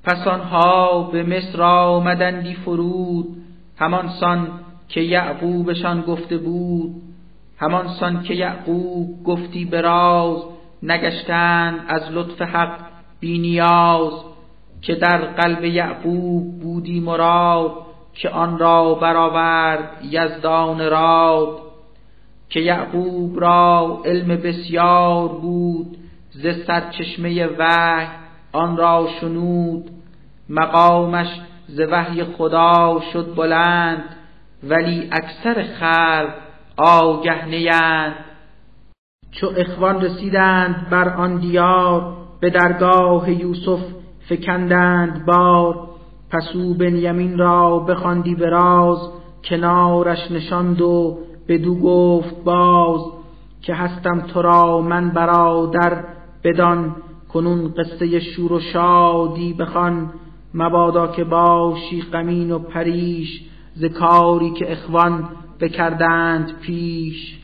پس 0.05 0.27
آنها 0.27 1.03
به 1.12 1.23
مصر 1.23 1.62
آمدندی 1.62 2.55
فرود 2.55 3.27
همان 3.79 4.09
سان 4.20 4.49
که 4.88 5.01
یعقوبشان 5.01 6.01
گفته 6.01 6.38
بود 6.38 7.03
همان 7.59 7.88
سان 8.01 8.23
که 8.23 8.35
یعقوب 8.35 9.25
گفتی 9.25 9.64
براز 9.64 10.42
نگشتند 10.83 11.85
از 11.88 12.03
لطف 12.12 12.42
حق 12.42 12.79
بی 13.20 13.38
نیاز 13.38 14.12
که 14.83 14.94
در 14.94 15.18
قلب 15.18 15.64
یعقوب 15.64 16.61
بودی 16.61 17.01
مراد 17.01 17.73
که 18.14 18.31
آن 18.31 18.59
را 18.59 18.94
برآورد 18.94 20.05
یزدان 20.05 20.90
راد. 20.90 21.69
که 22.51 22.61
یعقوب 22.61 23.41
را 23.41 24.03
علم 24.05 24.29
بسیار 24.29 25.29
بود 25.29 25.97
ز 26.31 26.47
سرچشمه 26.67 27.47
وحی 27.47 28.07
آن 28.53 28.77
را 28.77 29.09
شنود. 29.21 29.91
مقامش 30.49 31.41
ز 31.69 31.81
وحی 31.81 32.25
خدا 32.25 33.01
شد 33.13 33.35
بلند 33.37 34.05
ولی 34.63 35.09
اکثر 35.13 35.63
خلق 35.63 36.35
آگه 36.77 37.49
نیند 37.49 38.15
چو 39.31 39.53
اخوان 39.57 40.01
رسیدند 40.01 40.87
بر 40.91 41.09
آن 41.09 41.37
دیار 41.37 42.17
به 42.41 42.51
درگاه 42.51 43.31
یوسف 43.31 43.81
فکندند 44.29 45.27
بار. 45.27 45.89
پس 46.31 46.49
او 46.55 46.75
بنیامین 46.75 47.39
را 47.39 47.79
بخواندی 47.79 48.35
به 48.35 48.49
راز 48.49 48.99
کنارش 49.45 50.31
نشاند 50.31 50.81
و 50.81 51.19
بدو 51.51 51.75
گفت 51.75 52.45
باز 52.45 53.01
که 53.63 53.75
هستم 53.75 54.21
تو 54.21 54.43
را 54.43 54.81
من 54.81 55.11
برادر 55.11 56.05
بدان 56.45 56.97
کنون 57.33 57.75
قصه 57.75 58.21
شور 58.21 58.53
و 58.53 58.61
شادی 58.61 59.53
بخوان. 59.53 60.13
مبادا 60.55 61.07
که 61.07 61.25
باشی 61.25 62.03
غمین 62.03 62.53
و 62.53 62.59
پریش 62.59 63.41
ز 63.75 63.85
کاری 63.85 64.51
که 64.51 64.73
اخوان 64.73 65.29
بکردند 65.61 66.59
پیش. 66.61 67.41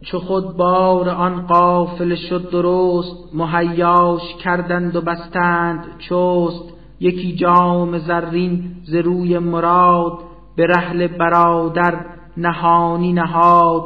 چو 0.00 0.18
خود 0.18 0.56
بار 0.56 1.08
آن 1.08 1.46
قافل 1.46 2.14
شد 2.14 2.50
درست 2.50 3.34
مهیاش 3.34 4.34
کردند 4.44 4.96
و 4.96 5.00
بستند 5.00 5.84
چست. 5.98 6.74
یکی 7.00 7.36
جام 7.36 7.98
زرین 7.98 8.76
ز 8.84 8.94
روی 8.94 9.38
مراد 9.38 10.18
به 10.56 10.66
رحل 10.66 11.06
برادر 11.06 12.13
نهانی 12.36 13.12
نهاد. 13.12 13.84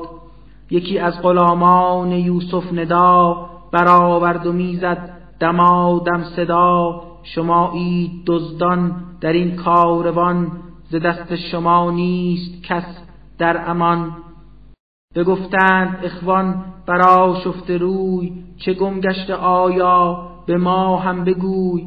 یکی 0.71 0.99
از 0.99 1.23
غلامان 1.23 2.13
یوسف 2.13 2.73
ندا 2.73 3.49
برآورد 3.73 4.47
و 4.47 4.53
می‌زد 4.53 5.11
دمادم 5.41 6.25
صدا. 6.37 7.03
شما 7.23 7.73
اید 7.73 8.11
دزدان 8.27 9.05
در 9.21 9.33
این 9.33 9.57
کاروان 9.57 10.53
ز 10.91 10.97
دست 10.97 11.37
شما 11.37 11.91
نیست 11.91 12.63
کس 12.63 12.85
در 13.39 13.71
امان. 13.71 14.17
بگفتند 15.15 15.99
اخوان 16.03 16.65
برا 16.87 17.37
شفته 17.45 17.79
روی 17.79 18.33
چه 18.57 18.75
گم 18.75 19.01
گشته 19.01 19.35
آیا؟ 19.35 20.29
به 20.47 20.57
ما 20.57 20.97
هم 20.97 21.25
بگوی. 21.25 21.87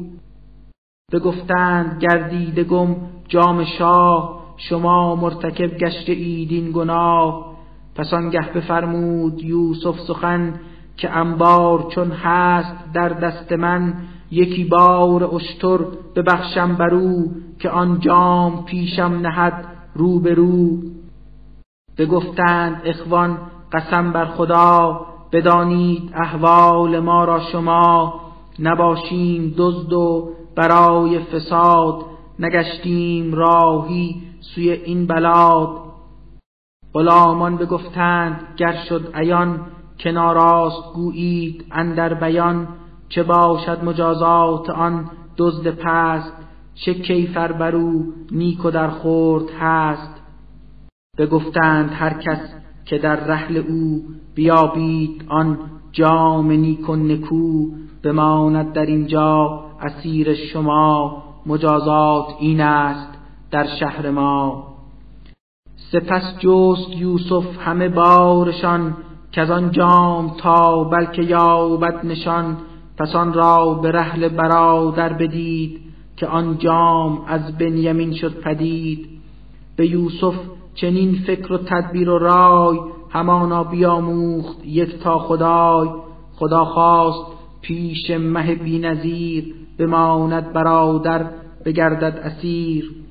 بگفتند 1.12 2.00
گردیده 2.00 2.64
گم 2.64 2.96
جام 3.28 3.64
شاه 3.64 4.41
شما 4.68 5.14
مرتکب 5.14 5.76
گشته 5.76 6.12
ایدین 6.12 6.72
گناه. 6.72 7.56
پس 7.94 8.14
آنگه 8.14 8.52
بفرمود 8.54 9.42
یوسف 9.42 10.00
سخن 10.00 10.60
که 10.96 11.16
انبار 11.16 11.86
چون 11.94 12.10
هست 12.10 12.92
در 12.94 13.08
دست 13.08 13.52
من 13.52 13.94
یکی 14.30 14.64
بار 14.64 15.34
اشتر 15.34 15.78
ببخشم 16.16 16.74
برو 16.74 17.28
که 17.58 17.70
آن 17.70 18.00
جام 18.00 18.64
پیشم 18.64 19.20
نهد 19.22 19.64
رو 19.94 20.20
به 20.20 20.34
رو 20.34 20.78
بگفتند 21.98 22.82
اخوان 22.84 23.38
قسم 23.72 24.12
بر 24.12 24.24
خدا 24.24 25.06
بدانید 25.32 26.10
احوال 26.14 27.00
ما 27.00 27.24
را 27.24 27.40
شما. 27.40 28.20
نباشیم 28.58 29.54
دزد 29.58 29.92
و 29.92 30.28
برای 30.56 31.18
فساد 31.18 32.04
نگشتیم 32.38 33.34
راهی 33.34 34.22
سوی 34.42 34.70
این 34.70 35.06
بلاد. 35.06 35.82
غلامان 36.94 37.56
بگفتند 37.56 38.40
گر 38.56 38.72
شد 38.88 39.10
عیان 39.14 39.60
که 39.98 40.12
ناراست 40.12 40.92
گویید 40.94 41.64
اندر 41.70 42.14
بیان. 42.14 42.68
چه 43.08 43.22
باشد 43.22 43.84
مجازات 43.84 44.70
آن 44.70 45.10
دزد 45.38 45.70
پست؟ 45.70 46.32
چه 46.74 46.94
کیفر 46.94 47.52
بر 47.52 47.76
او 47.76 48.12
نیک 48.30 48.64
و 48.64 48.70
در 48.70 48.90
خورد 48.90 49.50
هست؟ 49.60 50.20
بگفتند 51.18 51.90
هر 51.92 52.14
کس 52.22 52.54
که 52.84 52.98
در 52.98 53.16
رحل 53.16 53.56
او 53.56 54.04
بیابید 54.34 55.24
آن 55.28 55.58
جام 55.92 56.50
نیک 56.50 56.88
و 56.88 56.96
نکو. 56.96 57.66
بماند 58.02 58.72
در 58.72 58.86
اینجا 58.86 59.64
اسیر 59.80 60.34
شما. 60.34 61.22
مجازات 61.46 62.26
این 62.40 62.60
است. 62.60 63.11
در 63.52 63.66
شهر 63.80 64.10
ما. 64.10 64.64
سپس 65.76 66.38
جست 66.38 66.96
یوسف 66.96 67.44
همه 67.60 67.88
بارشان 67.88 68.96
که 69.32 69.40
از 69.40 69.50
آن 69.50 69.70
جام 69.70 70.34
تا 70.38 70.84
بلکه 70.84 71.22
یابد 71.22 72.06
نشان. 72.06 72.56
پس 72.98 73.14
آن 73.14 73.32
را 73.32 73.74
به 73.74 73.92
رحل 73.92 74.28
برادر 74.28 75.12
بدید 75.12 75.80
که 76.16 76.26
آن 76.26 76.58
جام 76.58 77.24
از 77.26 77.58
بنیمین 77.58 78.14
شد 78.14 78.40
پدید. 78.40 79.08
به 79.76 79.86
یوسف 79.86 80.34
چنین 80.74 81.14
فکر 81.26 81.52
و 81.52 81.58
تدبیر 81.58 82.10
و 82.10 82.18
رای 82.18 82.78
همانا 83.10 83.64
بیاموخت 83.64 84.64
یک 84.64 84.98
تا 84.98 85.18
خدای. 85.18 85.88
خدا 86.36 86.64
خواست 86.64 87.32
پیش 87.62 88.10
مه 88.10 88.54
بینظیر 88.54 89.54
بماند 89.78 90.52
برادر 90.52 91.30
بگردد 91.64 92.20
اسیر. 92.24 93.01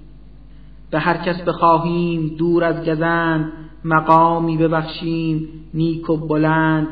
به 0.91 0.99
هر 0.99 1.17
کس 1.17 1.41
بخواهیم 1.41 2.35
دور 2.37 2.63
از 2.63 2.85
گزند 2.85 3.51
مقامی 3.85 4.57
ببخشیم 4.57 5.47
نیک 5.73 6.09
و 6.09 6.17
بلند 6.17 6.87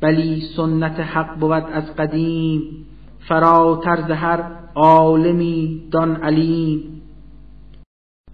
بلی 0.00 0.40
سنت 0.56 1.00
حق 1.00 1.38
بود 1.38 1.64
از 1.72 1.96
قدیم 1.96 2.62
فراتر 3.28 3.96
ز 4.08 4.10
هر 4.10 4.44
عالمی 4.74 5.82
دان 5.90 6.16
علیم. 6.16 7.02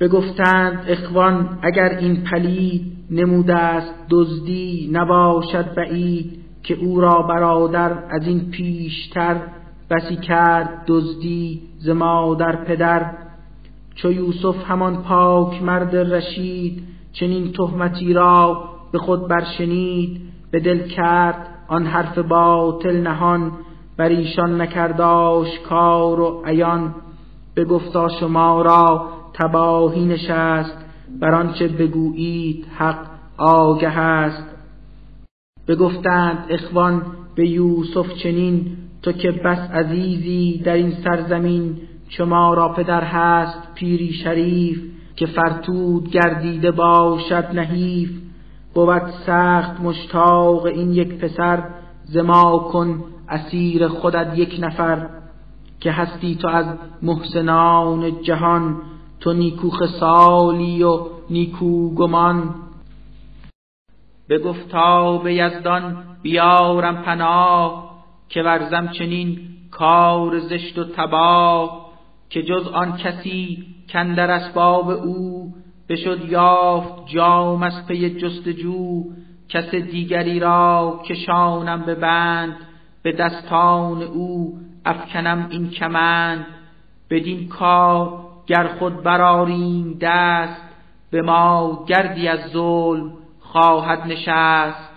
بگفتند 0.00 0.84
اخوان 0.88 1.58
اگر 1.62 1.98
این 1.98 2.24
پلید 2.24 2.92
نموده 3.10 3.54
است 3.54 3.94
دزدی 4.10 4.90
نباشد 4.92 5.74
بعید 5.74 6.44
که 6.62 6.74
او 6.74 7.00
را 7.00 7.22
برادر 7.22 7.92
از 8.10 8.26
این 8.26 8.50
پیشتر 8.50 9.36
بسی 9.90 10.16
کرد 10.16 10.84
دزدی 10.86 11.62
ز 11.78 11.88
مادر 11.88 12.64
پدر. 12.64 13.23
چو 13.94 14.12
یوسف 14.12 14.70
همان 14.70 15.02
پاک 15.02 15.62
مرد 15.62 15.96
رشید 15.96 16.82
چنین 17.12 17.52
تهمتی 17.52 18.12
را 18.12 18.64
به 18.92 18.98
خود 18.98 19.28
برشنید 19.28 20.20
به 20.50 20.60
دل 20.60 20.88
کرد 20.88 21.48
آن 21.68 21.86
حرف 21.86 22.18
باطل 22.18 22.96
نهان 22.96 23.52
بر 23.96 24.08
ایشان 24.08 24.60
نکرداش 24.60 25.58
کار 25.68 26.20
و 26.20 26.42
عیان. 26.46 26.94
گفتا 27.68 28.08
شما 28.08 28.62
را 28.62 29.08
تباهی 29.34 30.04
نشست 30.04 30.84
بر 31.20 31.34
آنچه 31.34 31.68
بگویید 31.68 32.66
حق 32.76 33.06
آگه 33.36 33.98
است. 33.98 34.44
بگفتند 35.68 36.46
اخوان 36.48 37.02
به 37.34 37.48
یوسف 37.48 38.14
چنین 38.14 38.76
تو 39.02 39.12
که 39.12 39.32
بس 39.32 39.70
عزیزی 39.70 40.62
در 40.64 40.74
این 40.74 40.90
سرزمین 40.90 41.76
شما 42.08 42.54
را 42.54 42.68
پدر 42.68 43.04
هست 43.04 43.63
پیری 43.74 44.12
شریف 44.12 44.82
که 45.16 45.26
فرتود 45.26 46.10
گردیده 46.10 46.70
باشد 46.70 47.44
نحیف 47.54 48.10
بود 48.74 49.02
سخت 49.26 49.80
مشتاق 49.80 50.66
این 50.66 50.92
یک 50.92 51.18
پسر 51.18 51.64
زما 52.04 52.58
کن 52.58 53.04
اسیر 53.28 53.88
خودت 53.88 54.38
یک 54.38 54.56
نفر. 54.60 55.08
که 55.80 55.92
هستی 55.92 56.34
تو 56.34 56.48
از 56.48 56.66
محسنان 57.02 58.22
جهان 58.22 58.76
تو 59.20 59.32
نیکو 59.32 59.70
خسالی 59.70 60.82
و 60.82 61.00
نیکو 61.30 61.94
گمان. 61.94 62.54
گفتا 64.44 65.18
به 65.18 65.34
یزدان 65.34 66.04
بیارم 66.22 67.02
پناه 67.02 67.94
که 68.28 68.42
ورزم 68.42 68.88
چنین 68.88 69.38
کار 69.70 70.38
زشت 70.38 70.78
و 70.78 70.84
تباه. 70.84 71.83
که 72.34 72.42
جز 72.42 72.68
آن 72.68 72.96
کسی 72.96 73.66
کندر 73.88 74.30
اسباب 74.30 74.88
او 74.88 75.52
بشد 75.88 76.24
یافت 76.28 77.06
جام 77.06 77.62
از 77.62 77.86
پی 77.86 78.10
جستجو 78.10 79.04
کس 79.48 79.74
دیگری 79.74 80.40
را 80.40 81.00
کشانم 81.06 81.82
به 81.82 81.94
بند 81.94 82.56
به 83.02 83.12
دستان 83.12 84.02
او 84.02 84.58
افکنم 84.84 85.46
این 85.50 85.70
کمند. 85.70 86.46
بدین 87.10 87.48
کار 87.48 88.20
گر 88.46 88.66
خود 88.78 89.02
براریم 89.02 89.98
دست 90.00 90.62
به 91.10 91.22
ما 91.22 91.84
گردی 91.88 92.28
از 92.28 92.40
ظلم 92.52 93.12
خواهد 93.40 93.98
نشست. 94.06 94.90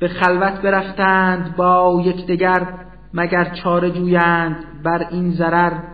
به 0.00 0.08
خلوت 0.08 0.62
برفتند 0.62 1.56
با 1.56 2.02
یکدیگر 2.04 2.74
مگر 3.14 3.44
چاره 3.44 3.90
جویند 3.90 4.82
بر 4.82 5.06
این 5.10 5.30
ضرر؟ 5.30 5.93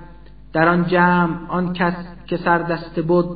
در 0.53 0.69
آن 0.69 0.87
جمع 0.87 1.37
آن 1.49 1.73
کس 1.73 1.95
که 2.27 2.37
سردسته 2.37 3.03
بود 3.03 3.27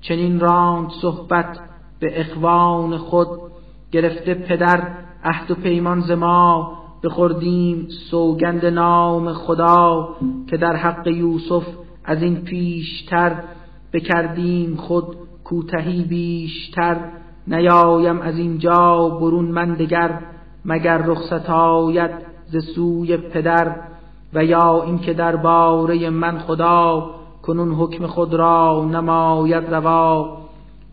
چنین 0.00 0.40
راند 0.40 0.90
صحبت 1.02 1.58
به 2.00 2.20
اخوان 2.20 2.98
خود 2.98 3.28
گرفته 3.92 4.34
پدر 4.34 4.88
عهد 5.24 5.50
و 5.50 5.54
پیمان 5.54 6.00
ز 6.00 6.10
ما 6.10 6.78
بخوردیم 7.04 7.88
سوگند 8.10 8.66
نام 8.66 9.32
خدا 9.32 10.08
که 10.50 10.56
در 10.56 10.76
حق 10.76 11.06
یوسف 11.06 11.66
از 12.04 12.22
این 12.22 12.36
پیشتر 12.36 13.42
بکردیم 13.92 14.76
خود 14.76 15.16
کوتهی 15.44 16.02
بیشتر 16.02 16.96
نیایم 17.46 18.20
از 18.20 18.38
اینجا 18.38 19.08
برون 19.08 19.44
من 19.44 19.74
دگر 19.74 20.20
مگر 20.64 20.98
رخصت 20.98 21.50
آید 21.50 22.10
ز 22.46 22.56
سوی 22.74 23.16
پدر 23.16 23.76
و 24.34 24.44
یا 24.44 24.82
اینکه 24.82 25.12
درباره 25.12 26.10
من 26.10 26.38
خدا 26.38 27.10
کنون 27.42 27.74
حکم 27.74 28.06
خود 28.06 28.34
را 28.34 28.88
نماید 28.90 29.74
روا 29.74 30.38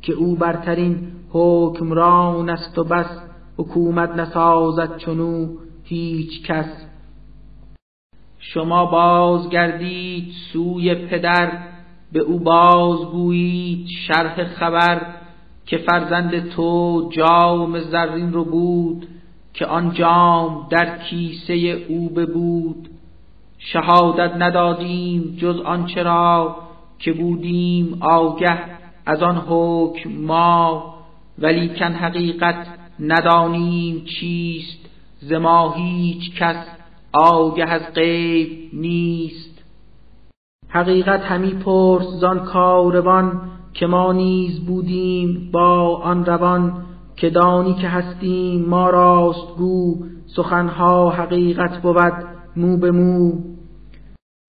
که 0.02 0.14
او 0.14 0.36
برترین 0.36 1.08
حکمران 1.30 2.50
است 2.50 2.78
و 2.78 2.84
بس 2.84 3.20
حکومت 3.58 4.10
نسازد 4.10 4.98
چنو 4.98 5.48
هیچ 5.84 6.44
کس. 6.44 6.86
شما 8.40 8.86
بازگردید 8.86 10.34
سوی 10.54 10.96
پدر 10.96 11.52
به 12.12 12.20
او 12.20 12.40
بازگویید 12.40 13.88
شرح 14.08 14.44
خبر 14.44 15.02
که 15.66 15.78
فرزند 15.78 16.50
تو 16.50 17.10
جام 17.12 17.80
زرین 17.80 18.34
رو 18.34 18.46
بود 18.46 19.08
که 19.54 19.66
آن 19.66 19.94
جام 19.94 20.68
در 20.70 20.98
کیسه 20.98 21.54
او 21.90 22.10
ببود. 22.10 22.91
شهادت 23.64 24.32
ندادیم 24.38 25.36
جز 25.38 25.60
آنچه 25.60 26.04
را 26.04 26.56
که 27.00 27.14
بودیم 27.14 27.98
آگه 28.02 28.60
از 29.06 29.24
آن 29.24 29.38
حکم 29.48 30.10
ما 30.10 30.94
ولیکن 31.40 31.94
حقیقت 31.94 32.68
ندانیم 33.00 34.06
چیست 34.06 34.90
ز 35.20 35.34
ما 35.34 35.72
هیچ 35.72 36.36
کس 36.36 36.66
آگه 37.14 37.66
از 37.66 37.82
غیب 37.94 38.70
نیست. 38.74 39.64
حقیقت 40.70 41.22
همی 41.22 41.52
پرس 41.52 42.06
زان 42.20 42.40
کاروان 42.40 43.42
که 43.74 43.88
ما 43.88 44.14
نیز 44.14 44.66
بودیم 44.66 45.50
با 45.54 45.98
آن 45.98 46.26
روان 46.26 46.86
که 47.16 47.30
دانی 47.30 47.74
که 47.74 47.88
هستیم 47.88 48.66
ما 48.66 48.90
راست 48.90 49.58
گو 49.58 50.04
سخنها 50.36 51.10
حقیقت 51.10 51.82
بود 51.82 52.41
مو 52.56 52.78
به 52.78 52.92
مو. 52.92 53.32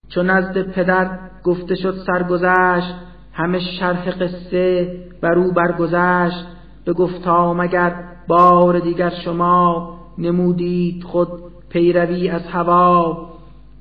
چون 0.09 0.31
نزد 0.31 0.63
پدر 0.63 1.19
گفته 1.45 1.75
شد 1.75 1.95
سرگذشت 2.07 2.95
همه 3.33 3.59
شرح 3.59 4.11
قصه 4.11 4.97
بر 5.21 5.39
او 5.39 5.53
برگذشت. 5.53 6.47
به 6.85 6.93
گفتا 6.93 7.55
مگر 7.55 7.95
بار 8.29 8.79
دیگر 8.79 9.11
شما 9.11 9.95
نمودید 10.19 11.05
خود 11.05 11.29
پیروی 11.69 12.29
از 12.29 12.43
هوا 12.47 13.29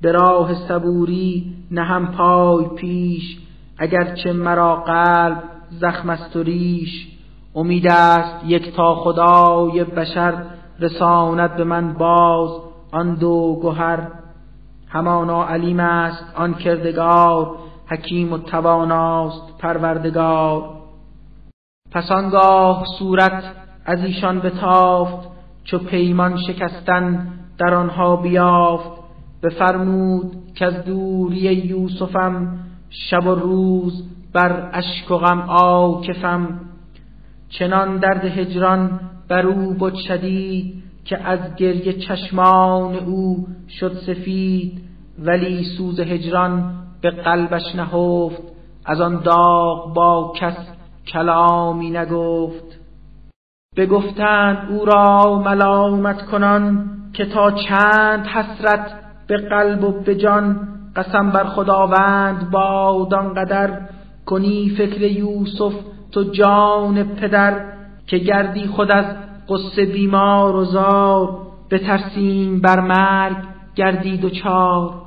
به 0.01 0.11
راه 0.11 0.67
صبوری 0.67 1.53
نهم 1.71 2.07
پای 2.07 2.65
پیش. 2.65 3.37
اگرچه 3.77 4.33
مرا 4.33 4.75
قلب 4.75 5.43
زخم 5.71 6.09
است 6.09 6.35
و 6.35 6.43
ریش 6.43 7.07
امید 7.55 7.87
است 7.87 8.45
یک 8.45 8.75
تا 8.75 8.95
خدای 8.95 9.83
بشر 9.83 10.45
رساند 10.79 11.55
به 11.55 11.63
من 11.63 11.93
باز. 11.93 12.70
آن 12.91 13.15
دو 13.15 13.59
گهر 13.63 14.07
همانا 14.87 15.43
علیم 15.43 15.79
است 15.79 16.25
آن 16.35 16.53
کردگار 16.53 17.57
حکیم 17.87 18.33
و 18.33 18.37
تواناست 18.37 19.57
پروردگار. 19.59 20.69
پس 21.91 22.11
آنگاه 22.11 22.85
صورت 22.99 23.43
از 23.85 24.03
ایشان 24.03 24.39
بتافت 24.39 25.27
چو 25.63 25.77
پیمان 25.77 26.37
شکستن 26.37 27.27
در 27.57 27.73
آنها 27.73 28.15
بیافت. 28.15 29.01
بفرمود 29.43 30.35
که 30.55 30.65
از 30.65 30.85
دوری 30.85 31.39
یوسفم 31.39 32.59
شب 32.89 33.27
و 33.27 33.35
روز 33.35 34.03
بر 34.33 34.69
اشک 34.73 35.11
و 35.11 35.17
غم 35.17 35.39
آکفم 35.49 36.59
چنان 37.49 37.97
درد 37.97 38.25
هجران 38.25 38.99
بر 39.27 39.45
او 39.45 39.73
بود 39.73 39.95
شدید 39.95 40.80
که 41.05 41.17
از 41.23 41.55
گریه 41.55 41.93
چشمان 41.93 42.95
او 42.95 43.47
شد 43.79 43.93
سفید 43.93 44.81
ولی 45.19 45.63
سوز 45.63 45.99
هجران 45.99 46.73
به 47.01 47.11
قلبش 47.11 47.75
نهفت. 47.75 48.41
از 48.85 49.01
آن 49.01 49.21
داغ 49.21 49.93
با 49.93 50.33
کس 50.35 50.57
کلامی 51.07 51.89
نگفت. 51.89 52.79
بگفتند 53.77 54.71
او 54.71 54.85
را 54.85 55.39
ملامت 55.45 56.25
کنان 56.25 56.89
که 57.13 57.25
تا 57.25 57.51
چند 57.51 58.25
حسرت 58.25 58.91
به 59.27 59.37
قلب 59.37 59.83
و 59.83 59.91
به 59.91 60.15
جان 60.15 60.67
قسم 60.95 61.29
بر 61.29 61.43
خداوند 61.43 62.51
باد 62.51 63.13
قدر. 63.37 63.79
کنی 64.25 64.69
فکر 64.77 65.01
یوسف 65.01 65.73
تو 66.11 66.23
جان 66.23 67.03
پدر 67.03 67.65
که 68.07 68.17
گردی 68.17 68.67
خود 68.67 68.91
از 68.91 69.05
قصه 69.49 69.85
بیمار 69.85 70.55
و 70.55 70.65
زار 70.65 71.51
ترسیم 71.77 72.61
بر 72.61 72.79
مرگ 72.79 73.37
گردید 73.75 74.25
و 74.25 74.29
چار. 74.29 75.01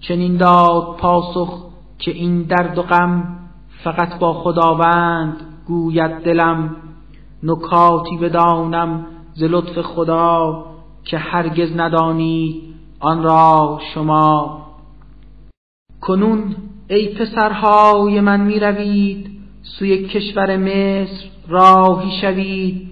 چنین 0.00 0.36
داد 0.36 0.96
پاسخ 0.96 1.64
که 1.98 2.10
این 2.10 2.42
درد 2.42 2.78
و 2.78 2.82
غم 2.82 3.38
فقط 3.84 4.18
با 4.18 4.32
خداوند 4.32 5.36
گوید 5.66 6.10
دلم. 6.10 6.76
نکاتی 7.42 8.16
بدانم 8.16 9.06
ز 9.34 9.42
لطف 9.42 9.80
خدا 9.80 10.64
که 11.04 11.18
هرگز 11.18 11.76
ندانید 11.76 12.62
آن 13.00 13.22
را 13.22 13.78
شما. 13.94 14.62
کنون 16.00 16.56
ای 16.88 17.14
پسرهای 17.14 18.20
من 18.20 18.40
می 18.40 18.60
روید 18.60 19.41
سوی 19.62 20.08
کشور 20.08 20.56
مصر 20.56 21.24
راهی 21.48 22.20
شوید. 22.20 22.88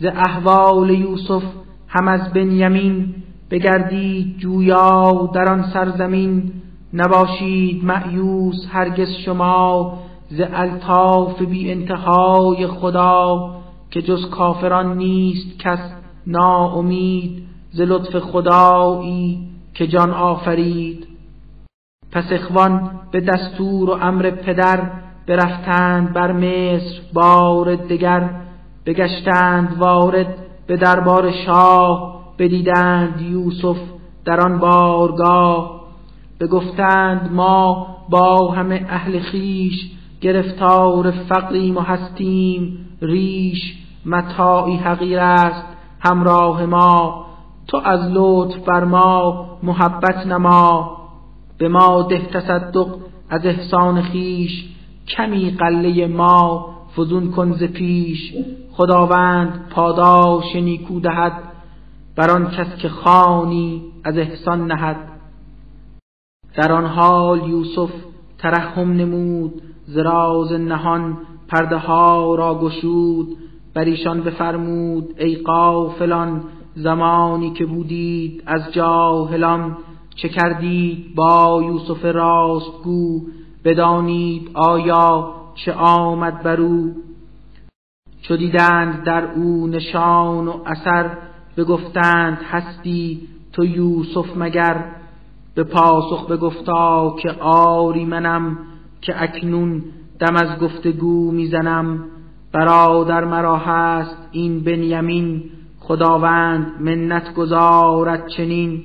ز 0.00 0.04
احوال 0.04 0.90
یوسف 0.90 1.42
هم 1.88 2.08
از 2.08 2.32
بنیمین 2.32 3.14
بگردید 3.50 4.38
جویا 4.38 5.30
در 5.34 5.52
آن 5.52 5.62
سرزمین. 5.72 6.52
نباشید 6.94 7.84
معیوس 7.84 8.66
هرگز 8.72 9.08
شما 9.24 9.98
ز 10.30 10.40
الطاف 10.52 11.42
بی 11.42 11.72
انتهای 11.72 12.66
خدا 12.66 13.50
که 13.90 14.02
جز 14.02 14.30
کافران 14.30 14.98
نیست 14.98 15.58
کس 15.58 15.92
ناامید. 16.26 17.42
ز 17.72 17.80
لطف 17.80 18.16
خدایی 18.16 19.48
که 19.74 19.86
جان 19.86 20.10
آفرید. 20.10 21.06
پس 22.12 22.24
اخوان 22.32 22.90
به 23.12 23.20
دستور 23.20 23.90
و 23.90 23.92
امر 23.92 24.30
پدر 24.30 24.90
برفتند 25.28 26.12
بر 26.12 26.32
مصر 26.32 27.00
بار 27.12 27.76
دگر 27.76 28.30
بگشتند 28.86 29.76
وارد 29.78 30.34
به 30.66 30.76
دربار 30.76 31.30
شاه 31.30 32.20
بدیدند 32.38 33.20
یوسف 33.20 33.76
در 34.24 34.40
آن 34.40 34.58
بارگاه. 34.58 35.80
بگفتند 36.40 37.32
ما 37.32 37.86
با 38.10 38.50
همه 38.50 38.86
اهل 38.88 39.18
خیش 39.18 39.90
گرفتار 40.20 41.10
فقریم 41.10 41.76
و 41.76 41.80
هستیم 41.80 42.86
ریش 43.02 43.74
متاعی 44.06 44.76
حقیر 44.76 45.18
است 45.20 45.64
همراه 46.00 46.66
ما. 46.66 47.26
تو 47.66 47.76
از 47.76 48.00
لطف 48.12 48.56
بر 48.56 48.84
ما 48.84 49.46
محبت 49.62 50.26
نما 50.26 50.96
به 51.58 51.68
ما 51.68 52.02
ده 52.02 52.26
تصدق 52.26 52.88
از 53.30 53.46
احسان 53.46 54.02
خیش 54.02 54.64
کمی 55.16 55.50
قله 55.50 56.06
ما 56.06 56.68
فزون 56.96 57.30
کن 57.30 57.52
ز 57.52 57.62
پیش. 57.62 58.34
خداوند 58.72 59.68
پاداش 59.70 60.56
نیکو 60.56 61.00
دهد 61.00 61.32
بر 62.16 62.30
آن 62.30 62.50
کس 62.50 62.76
که 62.76 62.88
خانی 62.88 63.82
از 64.04 64.18
احسان 64.18 64.66
نهد. 64.72 64.96
در 66.56 66.72
آن 66.72 66.86
حال 66.86 67.48
یوسف 67.48 67.90
ترحم 68.38 68.92
نمود 68.92 69.62
زراز 69.86 70.52
نهان 70.52 71.18
پرده 71.48 71.76
ها 71.76 72.34
را 72.34 72.58
گشود. 72.58 73.36
بر 73.74 73.84
ایشان 73.84 74.20
بفرمود 74.20 75.14
ای 75.18 75.36
قافلان 75.36 76.44
زمانی 76.74 77.50
که 77.50 77.66
بودید 77.66 78.42
از 78.46 78.72
جاهلان 78.72 79.76
چه 80.16 80.28
کردید 80.28 81.14
با 81.14 81.62
یوسف 81.64 82.04
راستگو؟ 82.04 83.20
بدانید 83.68 84.50
آیا 84.54 85.34
چه 85.54 85.72
آمد 85.72 86.42
بر 86.42 86.60
او؟ 86.60 86.94
چو 88.22 88.36
دیدند 88.36 89.04
در 89.04 89.24
او 89.24 89.66
نشان 89.66 90.48
و 90.48 90.62
اثر 90.66 91.10
بگفتند 91.56 92.38
هستی 92.50 93.28
تو 93.52 93.64
یوسف 93.64 94.36
مگر؟ 94.36 94.84
به 95.54 95.64
پاسخ 95.64 96.26
بگفتا 96.26 97.16
که 97.22 97.30
آری 97.40 98.04
منم 98.04 98.58
که 99.00 99.22
اکنون 99.22 99.84
دم 100.18 100.36
از 100.36 100.58
گفتگو 100.58 101.30
می‌زنم. 101.30 102.04
برادر 102.52 103.24
مرا 103.24 103.56
هست 103.56 104.28
این 104.32 104.64
بنیمین 104.64 105.44
خداوند 105.80 106.72
منت 106.80 107.34
گذارد 107.34 108.28
چنین. 108.28 108.84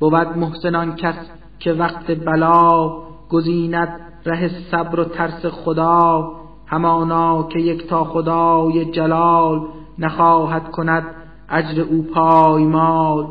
بود 0.00 0.14
محسنان 0.14 0.96
کس 0.96 1.14
که 1.58 1.72
وقت 1.72 2.10
بلا 2.10 3.07
گزیند 3.30 4.00
ره 4.26 4.48
صبر 4.70 5.00
و 5.00 5.04
ترس 5.04 5.46
خدا 5.46 6.32
همانا 6.66 7.42
که 7.42 7.58
یک 7.58 7.86
تا 7.86 8.04
خدای 8.04 8.84
جلال 8.84 9.66
نخواهد 9.98 10.70
کند 10.70 11.04
اجر 11.48 11.82
او 11.82 12.02
پایمال. 12.02 13.26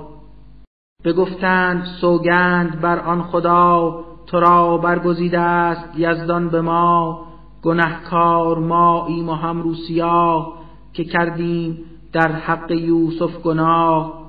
بگفتند 1.05 1.85
سوگند 2.01 2.81
بر 2.81 2.99
آن 2.99 3.23
خدا 3.23 3.99
تو 4.27 4.39
را 4.39 4.77
برگزیده 4.77 5.39
است 5.39 5.97
یزدان 5.97 6.49
به 6.49 6.61
ما. 6.61 7.27
گنهکار 7.63 8.59
ما 8.59 9.05
ایم 9.05 9.29
و 9.29 9.33
هم 9.33 9.61
روسیاه 9.61 10.53
که 10.93 11.03
کردیم 11.03 11.77
در 12.13 12.31
حق 12.31 12.71
یوسف 12.71 13.37
گناه. 13.41 14.27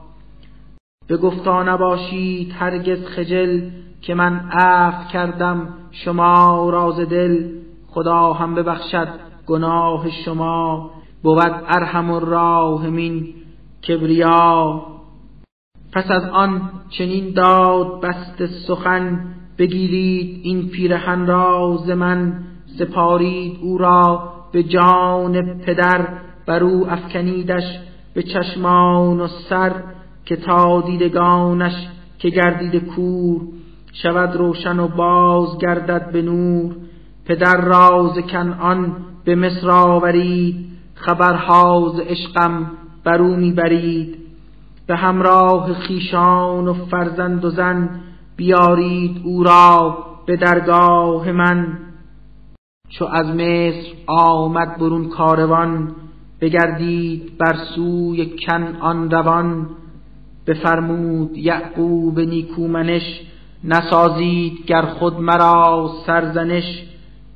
گفتا 1.23 1.63
نباشید 1.63 2.53
هرگز 2.59 3.05
خجل 3.05 3.61
که 4.09 4.15
من 4.15 4.51
عفو 4.51 5.09
کردم 5.09 5.69
شما 5.91 6.71
راز 6.71 7.01
دل 7.01 7.49
خدا 7.89 8.33
هم 8.33 8.55
ببخشد 8.55 9.09
گناه 9.47 10.11
شما 10.25 10.91
بود 11.23 11.53
ارحم 11.69 12.11
الراحمین 12.11 13.35
کبریا. 13.89 14.83
پس 15.93 16.11
از 16.11 16.23
آن 16.25 16.71
چنین 16.91 17.35
داد 17.35 18.01
بست 18.01 18.47
سخن 18.47 19.21
بگیرید 19.59 20.41
این 20.43 20.69
پیرهن 20.69 21.27
را 21.27 21.79
ز 21.87 21.91
من 21.91 22.45
سپارید 22.79 23.59
او 23.63 23.79
را 23.79 24.33
به 24.53 24.63
جان 24.63 25.59
پدر 25.59 26.09
بر 26.47 26.63
او 26.63 26.91
افکنیدش 26.91 27.79
به 28.15 28.23
چشمان 28.23 29.21
و 29.21 29.27
سر 29.27 29.73
که 30.25 30.37
تا 30.37 30.81
دیدگانش 30.81 31.89
که 32.19 32.29
گردید 32.29 32.85
کور. 32.85 33.41
شود 33.93 34.37
روشن 34.37 34.79
و 34.79 34.89
باز 34.89 35.59
گردد 35.59 36.13
به 36.13 36.23
نور. 36.23 36.77
پدر 37.25 37.61
راز 37.61 38.19
کنعان 38.19 38.97
به 39.25 39.35
مصر 39.35 39.71
آورید. 39.71 40.67
خبرها 40.95 41.93
ز 41.97 42.01
عشقم 42.01 42.71
بر 43.05 43.23
او 43.23 43.37
می‌برید. 43.37 44.17
به 44.87 44.97
همراه 44.97 45.75
خیشان 45.75 46.69
و 46.69 46.75
فرزند 46.75 47.45
و 47.45 47.51
زن 47.51 48.01
بیارید 48.37 49.21
او 49.25 49.43
را 49.43 49.99
به 50.27 50.37
درگاه 50.37 51.33
من. 51.33 51.79
چو 52.89 53.05
از 53.05 53.27
مصر 53.27 53.87
آمد 54.07 54.79
برون 54.79 55.09
کاروان 55.09 55.95
بگردید 56.41 57.39
بر 57.39 57.57
سوی 57.75 58.37
آن 58.81 59.11
روان. 59.11 59.67
بفرمود 60.47 61.37
یعقوب 61.37 62.21
نیکومنش 62.21 63.21
نسازید 63.65 64.67
گر 64.67 64.83
خود 64.83 65.21
مرا 65.21 65.91
سرزنش 66.07 66.85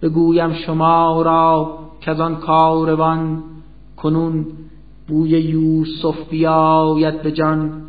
بگویم 0.02 0.52
شما 0.52 1.22
را 1.22 1.78
که 2.00 2.10
آن 2.10 2.36
کاروان. 2.36 3.42
کنون 3.96 4.46
بوی 5.08 5.30
یوسف 5.30 6.28
بیاید 6.30 7.22
به 7.22 7.32
جان. 7.32 7.82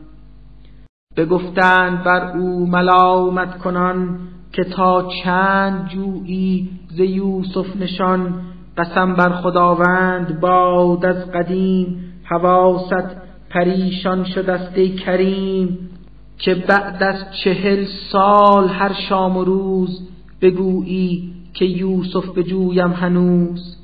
بگفتند 1.17 2.03
بر 2.03 2.38
او 2.38 2.67
ملامت 2.67 3.57
کنان 3.57 4.19
که 4.51 4.63
تا 4.63 5.09
چند 5.23 5.88
جویی 5.89 6.69
ز 6.89 6.99
یوسف 6.99 7.75
نشان 7.75 8.34
قسم 8.77 9.13
بر 9.13 9.29
خداوند 9.29 10.39
باد 10.39 11.05
از 11.05 11.31
قدیم 11.31 12.13
حواست 12.23 13.17
پریشان 13.49 14.23
شدسته 14.23 14.89
کریم. 14.89 15.89
که 16.38 16.55
بعد 16.55 17.03
از 17.03 17.15
چهل 17.43 17.86
سال 18.11 18.67
هر 18.67 18.93
شام 18.93 19.38
و 19.38 19.43
روز 19.43 20.09
بگویی 20.41 21.34
که 21.53 21.65
یوسف 21.65 22.25
بجویم 22.29 22.91
هنوز. 22.91 23.77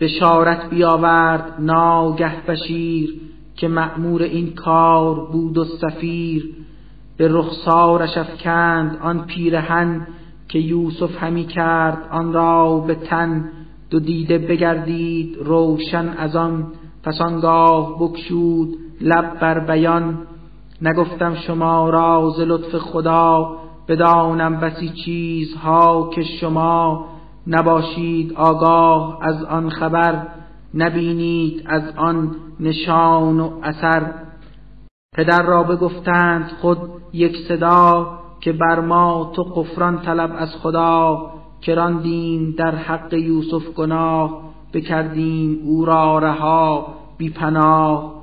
بشارت 0.00 0.70
بیاورد 0.70 1.54
ناگه 1.58 2.46
بشیر 2.46 3.20
که 3.56 3.68
مأمور 3.68 4.22
این 4.22 4.54
کار 4.54 5.14
بود 5.14 5.58
و 5.58 5.64
سفیر. 5.64 6.54
به 7.16 7.28
رخسارش 7.28 8.16
افکند 8.16 8.98
آن 9.02 9.26
پیرهن 9.26 10.06
که 10.48 10.58
یوسف 10.58 11.22
همی 11.22 11.44
کرد 11.44 12.08
آن 12.10 12.32
را 12.32 12.78
به 12.78 12.94
تن 12.94 13.50
دو 13.90 14.00
دیده 14.00 14.38
بگردید 14.38 15.36
روشن 15.40 16.08
از 16.08 16.36
آن. 16.36 16.66
پس 17.02 17.20
آنگاه 17.20 17.96
بکشود 18.00 18.68
لب 19.00 19.40
بر 19.40 19.60
بیان. 19.60 20.18
نگفتم 20.82 21.34
شما 21.34 21.90
راز 21.90 22.40
لطف 22.40 22.76
خدا 22.76 23.56
بدانم 23.88 24.60
بسی 24.60 24.88
چیزها 25.04 26.10
که 26.14 26.22
شما 26.22 27.08
نباشید 27.46 28.32
آگاه 28.32 29.18
از 29.22 29.44
آن 29.44 29.70
خبر 29.70 30.26
نبینید 30.74 31.62
از 31.66 31.82
آن 31.96 32.36
نشان 32.60 33.40
و 33.40 33.50
اثر. 33.62 34.14
پدر 35.16 35.42
را 35.42 35.62
بگفتند 35.62 36.50
خود 36.60 36.78
یک 37.12 37.36
صدا 37.48 38.18
که 38.40 38.52
بر 38.52 38.80
ما 38.80 39.32
تو 39.36 39.42
قفران 39.42 40.02
طلب 40.02 40.34
از 40.38 40.56
خدا 40.62 41.30
که 41.60 41.74
راندیم 41.74 42.54
در 42.58 42.74
حق 42.74 43.12
یوسف 43.14 43.70
گناه 43.76 44.40
بکردیم 44.72 45.60
او 45.64 45.84
را 45.84 46.18
رها 46.18 46.86
بی 47.18 47.30
پناه. 47.30 48.21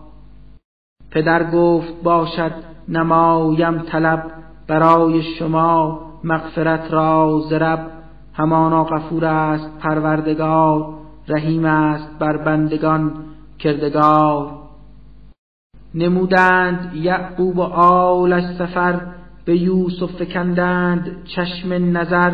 پدر 1.12 1.51
گفت 1.51 2.03
باشد 2.03 2.51
نمایم 2.89 3.78
طلب 3.78 4.24
برای 4.68 5.22
شما 5.22 6.01
مغفرت 6.24 6.93
را 6.93 7.41
زرب 7.49 7.91
همانا 8.34 8.84
غفور 8.84 9.26
است 9.26 9.80
پروردگار 9.80 10.93
رحیم 11.28 11.66
است 11.66 12.20
بر 12.20 12.38
بندگان 12.38 13.12
کردگار. 13.60 14.51
نمودند 15.95 16.95
یعقوب 16.95 17.57
و 17.57 17.62
آلش 17.62 18.43
سفر 18.43 19.01
به 19.45 19.57
یوسف 19.57 20.12
فکندند 20.12 21.24
چشم 21.26 21.97
نظر. 21.97 22.34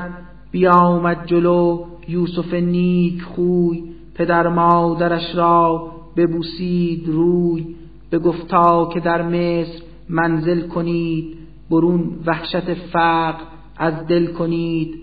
بیامد 0.51 1.25
جلو 1.25 1.85
یوسف 2.07 2.53
نیک 2.53 3.23
خوی 3.23 3.83
پدر 4.15 4.47
مادرش 4.47 5.35
را 5.35 5.91
ببوسید 6.17 7.07
روی. 7.07 7.75
گفتا 8.13 8.89
که 8.93 8.99
در 8.99 9.21
مصر 9.21 9.83
منزل 10.09 10.67
کنید 10.67 11.37
برون 11.71 12.19
وحشت 12.25 12.73
فقر 12.73 13.43
از 13.77 14.07
دل 14.07 14.33
کنید. 14.33 14.95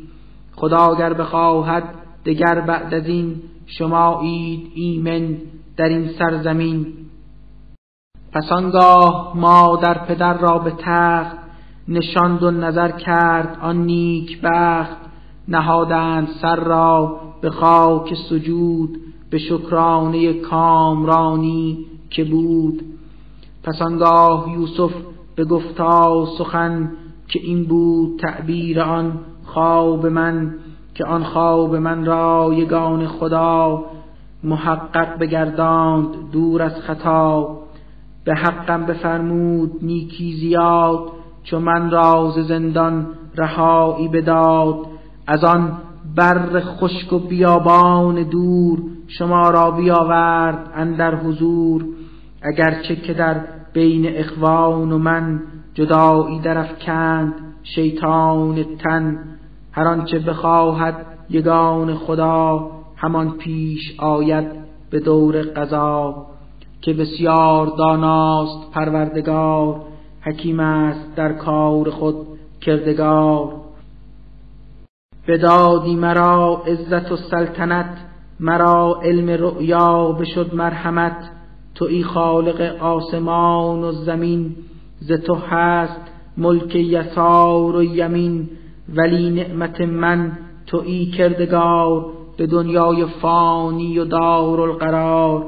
خدا 0.56 0.78
اگر 0.78 1.12
بخواهد 1.12 1.84
دگر 2.26 2.60
بعد 2.60 2.94
از 2.94 3.06
این 3.06 3.34
شما 3.66 4.20
اید 4.20 4.70
ایمن 4.74 5.36
در 5.76 5.88
این 5.88 6.08
سرزمین. 6.18 6.86
پس 8.32 8.52
آنگاه 8.52 9.32
مادر 9.36 9.98
پدر 9.98 10.38
را 10.38 10.58
به 10.58 10.72
تخت 10.78 11.36
نشاند 11.88 12.42
و 12.42 12.50
نظر 12.50 12.90
کرد 12.90 13.58
آن 13.62 13.76
نیک 13.76 14.40
بخت 14.42 14.96
نهادند 15.48 16.28
سر 16.42 16.56
را 16.56 17.20
به 17.40 17.50
خاک 17.50 18.14
سجود 18.30 18.98
به 19.30 19.38
شکرانه 19.38 20.32
کامرانی 20.32 21.86
که 22.12 22.24
بود. 22.24 22.82
پس 23.64 23.82
آنگاه 23.82 24.52
یوسف 24.52 24.92
به 25.36 25.44
گفتا 25.44 26.26
سخن 26.38 26.90
که 27.28 27.40
این 27.42 27.64
بود 27.64 28.20
تعبیر 28.20 28.80
آن 28.80 29.18
خواب 29.44 30.06
من 30.06 30.54
که 30.94 31.04
آن 31.04 31.24
خواب 31.24 31.76
من 31.76 32.04
را 32.04 32.50
یگان 32.54 33.06
خدا 33.06 33.84
محقق 34.44 35.18
بگرداند 35.18 36.08
دور 36.32 36.62
از 36.62 36.80
خطا. 36.80 37.58
به 38.24 38.34
حقم 38.34 38.86
بفرمود 38.86 39.72
نیکی 39.82 40.32
زیاد 40.32 41.00
چو 41.42 41.60
من 41.60 41.90
راز 41.90 42.34
زندان 42.34 43.06
رهایی 43.36 44.08
بداد. 44.08 44.76
از 45.26 45.44
آن 45.44 45.78
بر 46.16 46.60
خشک 46.60 47.12
و 47.12 47.18
بیابان 47.18 48.22
دور 48.22 48.78
شما 49.06 49.50
را 49.50 49.70
بیاورد 49.70 50.70
اندر 50.74 51.14
حضور. 51.14 51.84
اگرچه 52.42 52.96
که 52.96 53.14
در 53.14 53.40
بین 53.72 54.16
اخوان 54.16 54.92
و 54.92 54.98
من 54.98 55.40
جدایی 55.74 56.40
کند 56.86 57.34
شیطان 57.62 58.64
تن 58.78 59.18
هر 59.72 59.88
آنچه 59.88 60.18
بخواهد 60.18 61.06
یگان 61.30 61.94
خدا 61.94 62.70
همان 62.96 63.30
پیش 63.30 64.00
آید 64.00 64.46
به 64.90 65.00
دور 65.00 65.42
قضا. 65.42 66.26
که 66.82 66.92
بسیار 66.92 67.66
داناست 67.66 68.70
پروردگار 68.72 69.80
حکیم 70.20 70.60
است 70.60 71.16
در 71.16 71.32
کار 71.32 71.90
خود 71.90 72.16
کردگار. 72.60 73.52
بدادی 75.28 75.96
مرا 75.96 76.62
عزت 76.66 77.12
و 77.12 77.16
سلطنت 77.16 77.98
مرا 78.40 79.00
علم 79.02 79.28
رؤیا 79.28 80.12
بشد 80.12 80.54
مرحمت. 80.54 81.30
تو 81.74 81.84
ای 81.84 82.02
خالق 82.02 82.60
آسمان 82.80 83.84
و 83.84 83.92
زمین 83.92 84.56
ز 85.00 85.12
تو 85.12 85.34
هست 85.34 86.00
ملک 86.36 86.74
یسار 86.74 87.76
و 87.76 87.82
یمین 87.82 88.48
ولی 88.96 89.30
نعمت 89.30 89.80
من 89.80 90.38
تو 90.66 90.78
ای 90.78 91.06
کردگار 91.06 92.06
به 92.36 92.46
دنیای 92.46 93.06
فانی 93.06 93.98
و 93.98 94.04
دار 94.04 94.60
القرار 94.60 95.46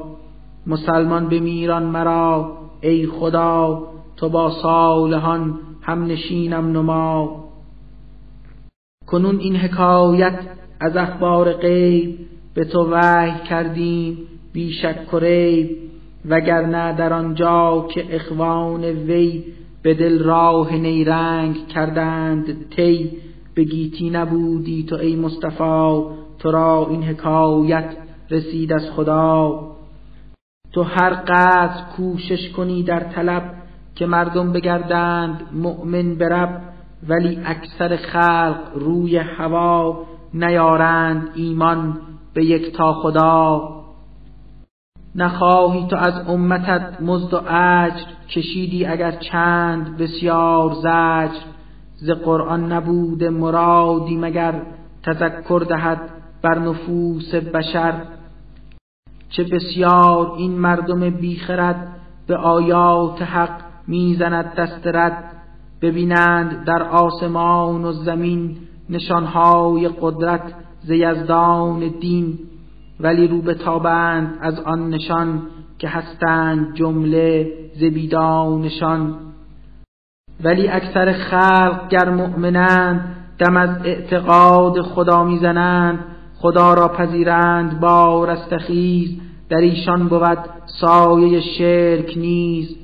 مسلمان 0.67 1.29
بمیران 1.29 1.83
مرا 1.83 2.57
ای 2.81 3.07
خدا 3.07 3.87
تو 4.17 4.29
با 4.29 4.49
صالحان 4.49 5.59
هم 5.81 6.05
نشینم 6.05 6.71
نما. 6.71 7.45
کنون 9.07 9.39
این 9.39 9.55
حکایت 9.55 10.39
از 10.79 10.97
اخبار 10.97 11.53
غیب 11.53 12.19
به 12.53 12.65
تو 12.65 12.87
وحی 12.91 13.47
کردیم 13.49 14.17
بی 14.53 14.71
شک 14.71 15.13
و 15.13 15.19
وگرنه 16.29 16.93
در 16.93 17.13
آنجا 17.13 17.87
که 17.93 18.15
اخوان 18.15 18.83
وی 18.83 19.43
به 19.81 19.93
دل 19.93 20.23
راه 20.23 20.75
نیرنگ 20.75 21.67
کردند 21.67 22.69
تی 22.69 23.11
به 23.55 23.63
گیتی 23.63 24.09
نبودی 24.09 24.83
تو 24.83 24.95
ای 24.95 25.15
مصطفی 25.15 26.03
تو 26.39 26.51
را 26.51 26.87
این 26.89 27.03
حکایت 27.03 27.89
رسید 28.31 28.73
از 28.73 28.89
خدا. 28.95 29.61
تو 30.73 30.83
هر 30.83 31.13
قدر 31.13 31.81
کوشش 31.97 32.49
کنی 32.49 32.83
در 32.83 32.99
طلب 32.99 33.53
که 33.95 34.05
مردم 34.05 34.51
بگردند 34.51 35.41
مؤمن 35.53 36.15
برب 36.15 36.61
ولی 37.09 37.39
اکثر 37.45 37.95
خلق 37.95 38.59
روی 38.75 39.17
هوا 39.17 40.05
نیارند 40.33 41.29
ایمان 41.35 41.97
به 42.33 42.45
یک 42.45 42.75
تا 42.75 42.93
خدا. 42.93 43.74
نخواهی 45.15 45.87
تو 45.87 45.95
از 45.95 46.29
امتت 46.29 47.01
مزد 47.01 47.33
و 47.33 47.37
اجر 47.47 48.05
کشیدی 48.29 48.85
اگر 48.85 49.11
چند 49.11 49.97
بسیار 49.97 50.73
زجر. 50.73 51.45
ز 51.95 52.09
قرآن 52.09 52.71
نبود 52.71 53.23
مرادی 53.23 54.17
مگر 54.17 54.61
تذکر 55.03 55.65
دهد 55.69 56.01
بر 56.41 56.59
نفوس 56.59 57.35
بشر. 57.35 57.93
چه 59.29 59.43
بسیار 59.43 60.31
این 60.37 60.51
مردم 60.51 61.09
بیخرد 61.09 61.87
به 62.27 62.37
آیات 62.37 63.21
حق 63.21 63.61
می‌زند 63.87 64.55
دست 64.55 64.87
رد. 64.87 65.23
ببینند 65.81 66.65
در 66.65 66.83
آسمان 66.83 67.85
و 67.85 67.91
زمین 67.91 68.57
نشانهای 68.89 69.89
قدرت 70.01 70.53
ز 70.83 70.89
یزدان 70.89 71.79
دین. 71.99 72.39
ولی 72.99 73.27
رو 73.27 73.53
تابند 73.53 74.37
از 74.41 74.59
آن 74.59 74.89
نشان 74.89 75.41
که 75.79 75.87
هستند 75.87 76.73
جمله 76.73 77.53
زبیدانشان. 77.75 79.15
ولی 80.43 80.67
اکثر 80.67 81.13
خلق 81.13 81.89
گر 81.89 82.09
مؤمنند 82.09 83.15
دم 83.39 83.57
از 83.57 83.69
اعتقاد 83.83 84.81
خدا 84.81 85.23
می‌زنند. 85.23 85.99
خدا 86.37 86.73
را 86.73 86.87
پذیرند 86.87 87.79
با 87.79 88.25
رستخیز 88.25 89.09
در 89.49 89.57
ایشان 89.57 90.07
بود 90.07 90.37
سایه 90.65 91.41
شرک 91.41 92.13
نیز 92.17 92.75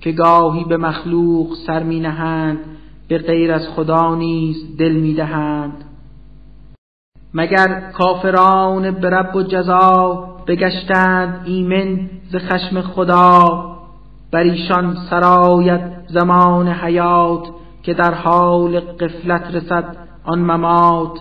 که 0.00 0.12
گاهی 0.12 0.64
به 0.64 0.76
مخلوق 0.76 1.54
سر 1.66 1.82
می 1.82 2.00
نهند. 2.00 2.58
به 3.08 3.18
غیر 3.18 3.52
از 3.52 3.68
خدا 3.68 4.14
نیز 4.14 4.76
دل 4.78 4.92
می 4.92 5.14
دهند. 5.14 5.85
مگر 7.34 7.90
کافران 7.92 8.90
به 8.90 9.10
رب 9.10 9.36
و 9.36 9.42
جزا 9.42 10.24
بگشتند 10.46 11.42
ایمن 11.44 12.10
ز 12.32 12.36
خشم 12.36 12.80
خدا؟ 12.80 13.64
بر 14.32 14.42
ایشان 14.42 14.96
سرایت 15.10 15.90
زمان 16.08 16.68
حیات 16.68 17.48
که 17.82 17.94
در 17.94 18.14
حال 18.14 18.80
قفلت 18.80 19.54
رسد 19.54 19.96
آن 20.24 20.38
ممات. 20.38 21.20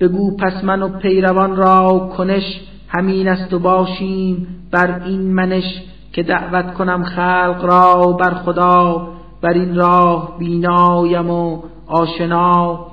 بگو 0.00 0.36
پس 0.36 0.64
من 0.64 0.82
و 0.82 0.88
پیروان 0.88 1.56
را 1.56 2.10
کنش 2.16 2.60
همین 2.88 3.28
است 3.28 3.54
و 3.54 3.58
باشیم 3.58 4.46
بر 4.70 5.02
این 5.04 5.34
منش 5.34 5.82
که 6.12 6.22
دعوت 6.22 6.74
کنم 6.74 7.04
خلق 7.04 7.64
را 7.64 8.12
بر 8.12 8.34
خدا 8.34 9.08
بر 9.42 9.52
این 9.52 9.74
راه 9.74 10.38
بینایم 10.38 11.30
و 11.30 11.62
آشنا. 11.86 12.86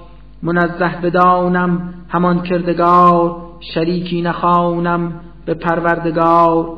منزه 0.43 1.01
بدانم 1.03 1.93
همان 2.09 2.41
کردگار 2.41 3.41
شریکی 3.59 4.21
نخوانم 4.21 5.13
به 5.45 5.53
پروردگار. 5.53 6.77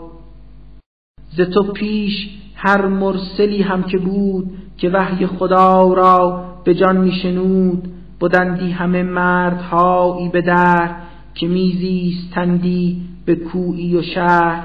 ز 1.38 1.42
تو 1.42 1.64
پیش 1.64 2.30
هر 2.56 2.86
مرسلی 2.86 3.62
هم 3.62 3.84
که 3.84 3.98
بود 3.98 4.52
که 4.78 4.90
وحی 4.90 5.26
خدا 5.28 5.94
را 5.94 6.46
به 6.64 6.74
جان 6.74 6.98
میشنود 6.98 7.88
بودندی 8.20 8.72
همه 8.72 9.04
مردهایی 9.04 10.30
به 10.30 10.42
در 10.42 10.90
که 11.36 11.48
میزیستندی 11.48 13.02
به 13.26 13.36
کویی 13.36 13.98
و 13.98 14.02
شهر. 14.02 14.64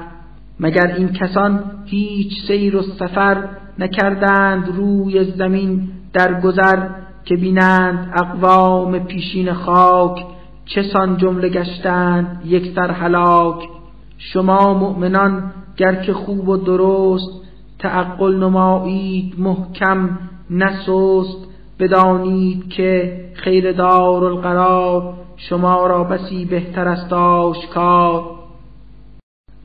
مگر 0.59 0.87
این 0.97 1.09
کسان 1.09 1.63
هیچ 1.85 2.33
سیر 2.47 2.75
و 2.75 2.81
سفر 2.81 3.43
نکردند 3.79 4.67
روی 4.75 5.23
زمین 5.23 5.89
در 6.13 6.41
گذر 6.41 6.87
که 7.29 7.35
بینند 7.35 8.13
اقوام 8.15 8.99
پیشین 8.99 9.53
خاک 9.53 10.25
چه 10.65 10.83
سان 10.83 11.17
جمله 11.17 11.49
گشتند 11.49 12.41
یک 12.45 12.73
سر 12.75 12.91
هلاک. 12.91 13.69
شما 14.17 14.73
مؤمنان 14.73 15.51
گر 15.77 15.95
که 15.95 16.13
خوب 16.13 16.49
و 16.49 16.57
درست 16.57 17.41
تعقل 17.79 18.35
نمایید 18.35 19.39
محکم 19.39 20.19
نسست 20.49 21.47
بدانید 21.79 22.69
که 22.69 23.19
خیر 23.35 23.71
دار 23.71 24.23
القرار 24.23 25.13
شما 25.37 25.87
را 25.87 26.03
بسی 26.03 26.45
بهتر 26.45 26.87
است 26.87 27.13
آشکار. 27.13 28.23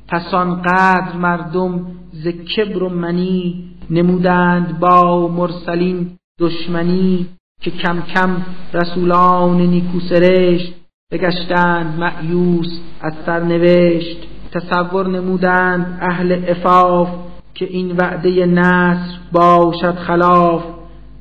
پس 0.08 0.34
قدر 0.34 1.16
مردم 1.16 1.86
ز 2.12 2.28
کبر 2.28 2.82
و 2.82 2.88
منی 2.88 3.64
نمودند 3.90 4.80
با 4.80 5.28
مرسلین 5.28 6.10
دشمنی. 6.40 7.26
که 7.64 7.70
کم 7.70 8.00
کم 8.00 8.36
رسولان 8.74 9.56
نیکو 9.56 10.00
سرشت 10.00 10.74
بگشتند 11.12 11.98
معیوس 11.98 12.68
از 13.00 13.12
سرنوشت. 13.26 14.16
تصور 14.52 15.08
نمودند 15.08 15.98
اهل 16.02 16.44
افاف 16.48 17.08
که 17.54 17.64
این 17.64 17.96
وعده 17.96 18.46
نصر 18.46 19.18
باشد 19.32 19.94
خلاف. 19.94 20.62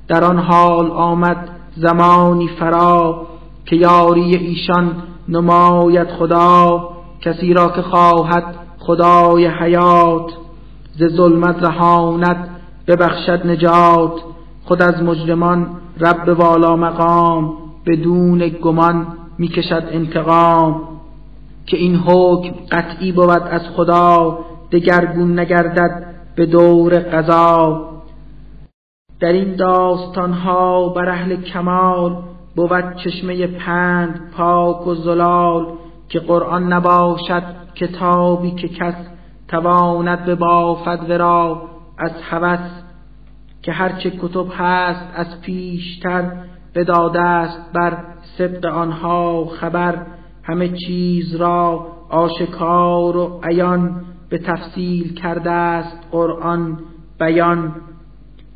در 0.07 0.23
آن 0.23 0.39
حال 0.39 0.91
آمد 0.91 1.49
زمانی 1.75 2.47
فرا 2.47 3.27
که 3.65 3.75
یاری 3.75 4.35
ایشان 4.35 4.95
نماید 5.29 6.07
خدا 6.09 6.89
کسی 7.21 7.53
را 7.53 7.69
که 7.69 7.81
خواهد 7.81 8.55
خدای 8.79 9.47
حیات. 9.47 10.31
ز 10.97 11.03
ظلمت 11.03 11.63
رهاند 11.63 12.49
ببخشد 12.87 13.47
نجات. 13.47 14.13
خود 14.65 14.81
از 14.81 15.03
مجرمان 15.03 15.67
رب 15.99 16.39
والا 16.39 16.75
مقام 16.75 17.53
بدون 17.85 18.49
گمان 18.49 19.07
می‌کشد 19.37 19.83
انتقام. 19.91 20.81
که 21.65 21.77
این 21.77 21.95
حکم 21.95 22.55
قطعی 22.71 23.11
بود 23.11 23.29
از 23.29 23.61
خدا 23.75 24.39
دگرگون 24.71 25.39
نگردد 25.39 26.05
به 26.35 26.45
دور 26.45 26.99
قضا. 26.99 27.89
در 29.19 29.31
این 29.31 29.55
داستان 29.55 30.33
ها 30.33 30.89
بر 30.89 31.09
اهل 31.09 31.35
کمال 31.35 32.15
بود 32.55 32.95
چشمه 33.03 33.47
پند 33.47 34.31
پاک 34.37 34.87
و 34.87 34.95
زلال. 34.95 35.65
که 36.09 36.19
قرآن 36.19 36.73
نباشد 36.73 37.43
کتابی 37.75 38.51
که 38.51 38.67
کس 38.67 38.95
تواند 39.47 40.25
به 40.25 40.35
بافد 40.35 41.09
ورا. 41.09 41.61
از 41.97 42.11
هوس 42.29 42.82
که 43.64 43.72
هرچه 43.72 44.09
کتب 44.09 44.45
هست 44.57 45.05
از 45.16 45.41
پیشتر 45.41 46.32
بداده 46.76 47.22
است 47.22 47.74
بر 47.74 47.97
صدق 48.38 48.66
آنها 48.66 49.45
خبر 49.45 50.05
همه 50.43 50.70
چیز 50.70 51.36
را 51.36 51.88
آشکار 52.09 53.18
و 53.18 53.39
عیان 53.43 54.05
به 54.30 54.38
تفصیل 54.38 55.14
کرده 55.14 55.51
است 55.51 55.97
قرآن 56.11 56.80
بیان. 57.20 57.76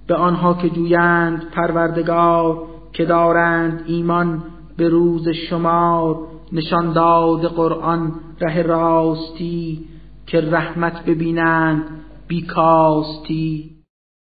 به 0.08 0.16
آنها 0.16 0.53
که 0.53 0.70
جویند 0.70 1.49
پروردگار 1.51 2.64
که 2.93 3.05
دارند 3.05 3.84
ایمان 3.88 4.43
به 4.78 4.89
روز 4.89 5.30
شمار 5.30 6.18
نشان 6.51 6.93
داد 6.93 7.45
قرآن 7.45 8.12
ره 8.41 8.62
راستی 8.62 9.86
که 10.28 10.41
رحمت 10.41 11.05
ببینند 11.05 11.84
بیکاستی. 12.28 13.76